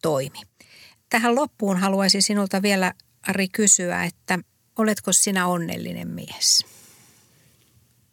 toimi. 0.02 0.40
Tähän 1.08 1.34
loppuun 1.34 1.76
haluaisin 1.76 2.22
sinulta 2.22 2.62
vielä, 2.62 2.92
Ari, 3.28 3.48
kysyä, 3.48 4.04
että 4.04 4.38
oletko 4.78 5.12
sinä 5.12 5.46
onnellinen 5.46 6.08
mies? 6.08 6.66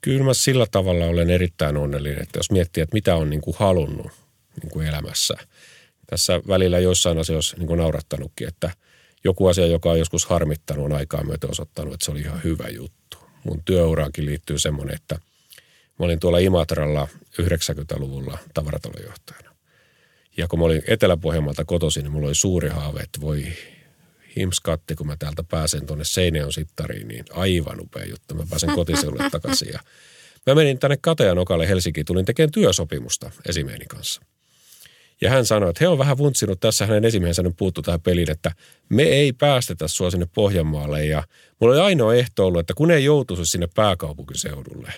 Kyllä 0.02 0.24
mä 0.24 0.34
sillä 0.34 0.66
tavalla 0.72 1.06
olen 1.06 1.30
erittäin 1.30 1.78
onnellinen, 1.78 2.24
että 2.24 2.40
jos 2.40 2.52
miettii, 2.52 2.84
että 2.84 2.94
mitä 2.94 3.16
on 3.16 3.30
niin 3.30 3.42
kuin 3.42 3.56
halunnut 3.60 4.12
niin 4.62 4.72
kuin 4.72 4.88
elämässä– 4.88 5.34
tässä 6.10 6.42
välillä 6.48 6.80
joissain 6.80 7.18
asioissa 7.18 7.58
niin 7.58 7.68
kuin 7.68 7.78
naurattanutkin, 7.78 8.48
että 8.48 8.72
joku 9.24 9.48
asia, 9.48 9.66
joka 9.66 9.92
on 9.92 10.00
joskus 10.00 10.26
harmittanut, 10.26 10.86
on 10.86 10.94
aikaa 10.94 11.24
myöten 11.24 11.50
osoittanut, 11.50 11.94
että 11.94 12.06
se 12.06 12.12
oli 12.12 12.20
ihan 12.20 12.44
hyvä 12.44 12.68
juttu. 12.68 13.18
Mun 13.44 13.64
työuraankin 13.66 14.26
liittyy 14.26 14.60
semmoinen, 14.60 14.96
että 14.96 15.16
mä 16.00 16.06
olin 16.06 16.20
tuolla 16.20 16.38
Imatralla 16.38 17.08
90-luvulla 17.42 18.38
tavaratalonjohtajana. 18.54 19.56
Ja 20.38 20.48
kun 20.48 20.60
mä 20.60 20.66
olin 20.66 20.84
Etelä-Pohjanmaalta 20.88 21.66
kotoisin, 21.66 22.04
niin 22.04 22.12
mulla 22.12 22.28
oli 22.28 22.36
suuri 22.36 22.70
haave, 22.70 23.00
että 23.00 23.22
voi 23.22 23.46
himskatti, 24.36 24.96
kun 24.96 25.08
mä 25.08 25.18
täältä 25.18 25.44
pääsen 25.44 25.86
tuonne 25.86 26.06
Seinäjoen 26.06 26.54
sittariin, 26.54 27.08
niin 27.08 27.26
aivan 27.32 27.82
upea 27.82 28.06
juttu. 28.06 28.36
Mä 28.36 28.44
pääsen 28.50 28.76
kotiseudulle 28.76 29.30
takaisin. 29.30 29.70
Ja 29.74 29.80
mä 30.46 30.56
menin 30.56 30.80
tänne 30.80 30.98
Katajanokalle 31.02 31.68
Helsinkiin, 31.68 32.06
tulin 32.06 32.26
tekemään 32.26 32.52
työsopimusta 32.52 33.32
esimieheni 33.50 33.86
kanssa. 33.86 34.22
Ja 35.22 35.30
hän 35.30 35.46
sanoi, 35.46 35.70
että 35.70 35.84
he 35.84 35.88
on 35.88 35.98
vähän 35.98 36.18
vuntsinut 36.18 36.60
tässä, 36.60 36.86
hänen 36.86 37.06
esimiehensä 37.06 37.44
nyt 37.44 37.58
puuttu 37.58 37.82
tähän 37.82 38.02
peliin, 38.02 38.32
että 38.32 38.52
me 38.90 39.04
ei 39.04 39.34
päästetä 39.34 39.88
sua 39.88 40.12
sinne 40.12 40.28
Pohjanmaalle. 40.34 41.06
Ja 41.06 41.24
mulla 41.60 41.74
oli 41.74 41.82
ainoa 41.82 42.14
ehto 42.14 42.46
ollut, 42.48 42.60
että 42.60 42.74
kun 42.74 42.92
ei 42.92 43.04
joutuisi 43.04 43.46
sinne 43.46 43.68
pääkaupunkiseudulle, 43.76 44.94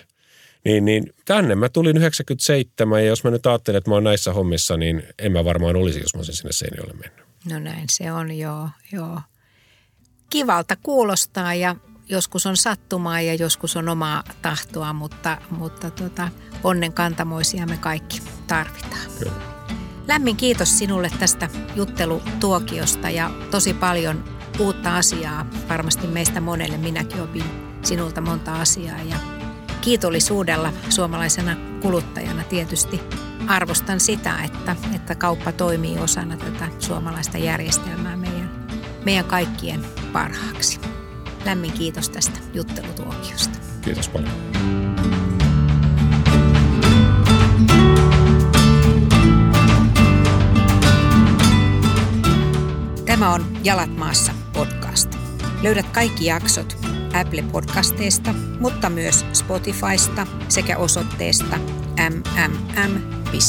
Niin, 0.64 0.84
niin 0.84 1.14
tänne 1.24 1.54
mä 1.54 1.68
tulin 1.68 1.96
97 1.96 3.02
ja 3.02 3.08
jos 3.08 3.24
mä 3.24 3.30
nyt 3.30 3.46
ajattelen, 3.46 3.78
että 3.78 3.90
mä 3.90 3.94
oon 3.94 4.04
näissä 4.04 4.32
hommissa, 4.32 4.76
niin 4.76 5.02
en 5.18 5.32
mä 5.32 5.44
varmaan 5.44 5.76
olisi, 5.76 6.00
jos 6.00 6.14
mä 6.14 6.18
olisin 6.18 6.34
sinne 6.34 6.52
Seinäjoelle 6.52 6.94
mennyt. 6.94 7.26
No 7.50 7.58
näin 7.58 7.84
se 7.90 8.12
on, 8.12 8.38
joo, 8.38 8.68
joo. 8.92 9.20
Kivalta 10.30 10.76
kuulostaa 10.82 11.54
ja 11.54 11.76
joskus 12.08 12.46
on 12.46 12.56
sattumaa 12.56 13.20
ja 13.20 13.34
joskus 13.34 13.76
on 13.76 13.88
omaa 13.88 14.24
tahtoa, 14.42 14.92
mutta, 14.92 15.38
mutta 15.50 15.90
tota, 15.90 16.28
onnen 16.64 16.92
kantamoisia 16.92 17.66
me 17.66 17.76
kaikki 17.76 18.22
tarvitaan. 18.46 19.10
Kyllä. 19.18 19.61
Lämmin 20.08 20.36
kiitos 20.36 20.78
sinulle 20.78 21.10
tästä 21.18 21.48
juttelutuokiosta 21.76 23.10
ja 23.10 23.30
tosi 23.50 23.74
paljon 23.74 24.24
uutta 24.58 24.96
asiaa 24.96 25.46
varmasti 25.68 26.06
meistä 26.06 26.40
monelle. 26.40 26.76
Minäkin 26.78 27.22
opin 27.22 27.44
sinulta 27.82 28.20
monta 28.20 28.60
asiaa 28.60 29.02
ja 29.02 29.16
kiitollisuudella 29.80 30.72
suomalaisena 30.88 31.56
kuluttajana 31.82 32.42
tietysti 32.42 33.00
arvostan 33.48 34.00
sitä, 34.00 34.42
että, 34.44 34.76
että 34.94 35.14
kauppa 35.14 35.52
toimii 35.52 35.98
osana 35.98 36.36
tätä 36.36 36.68
suomalaista 36.78 37.38
järjestelmää 37.38 38.16
meidän, 38.16 38.66
meidän 39.04 39.24
kaikkien 39.24 39.84
parhaaksi. 40.12 40.80
Lämmin 41.44 41.72
kiitos 41.72 42.08
tästä 42.08 42.38
juttelutuokiosta. 42.54 43.58
Kiitos 43.80 44.08
paljon. 44.08 45.01
Jalat 53.64 53.96
maassa 53.96 54.32
podcast. 54.52 55.18
Löydät 55.62 55.86
kaikki 55.86 56.24
jaksot 56.24 56.76
Apple 57.20 57.42
Podcasteista, 57.42 58.34
mutta 58.60 58.90
myös 58.90 59.26
Spotifysta 59.32 60.26
sekä 60.48 60.76
osoitteesta 60.76 61.58
mmm.fi. 62.10 63.42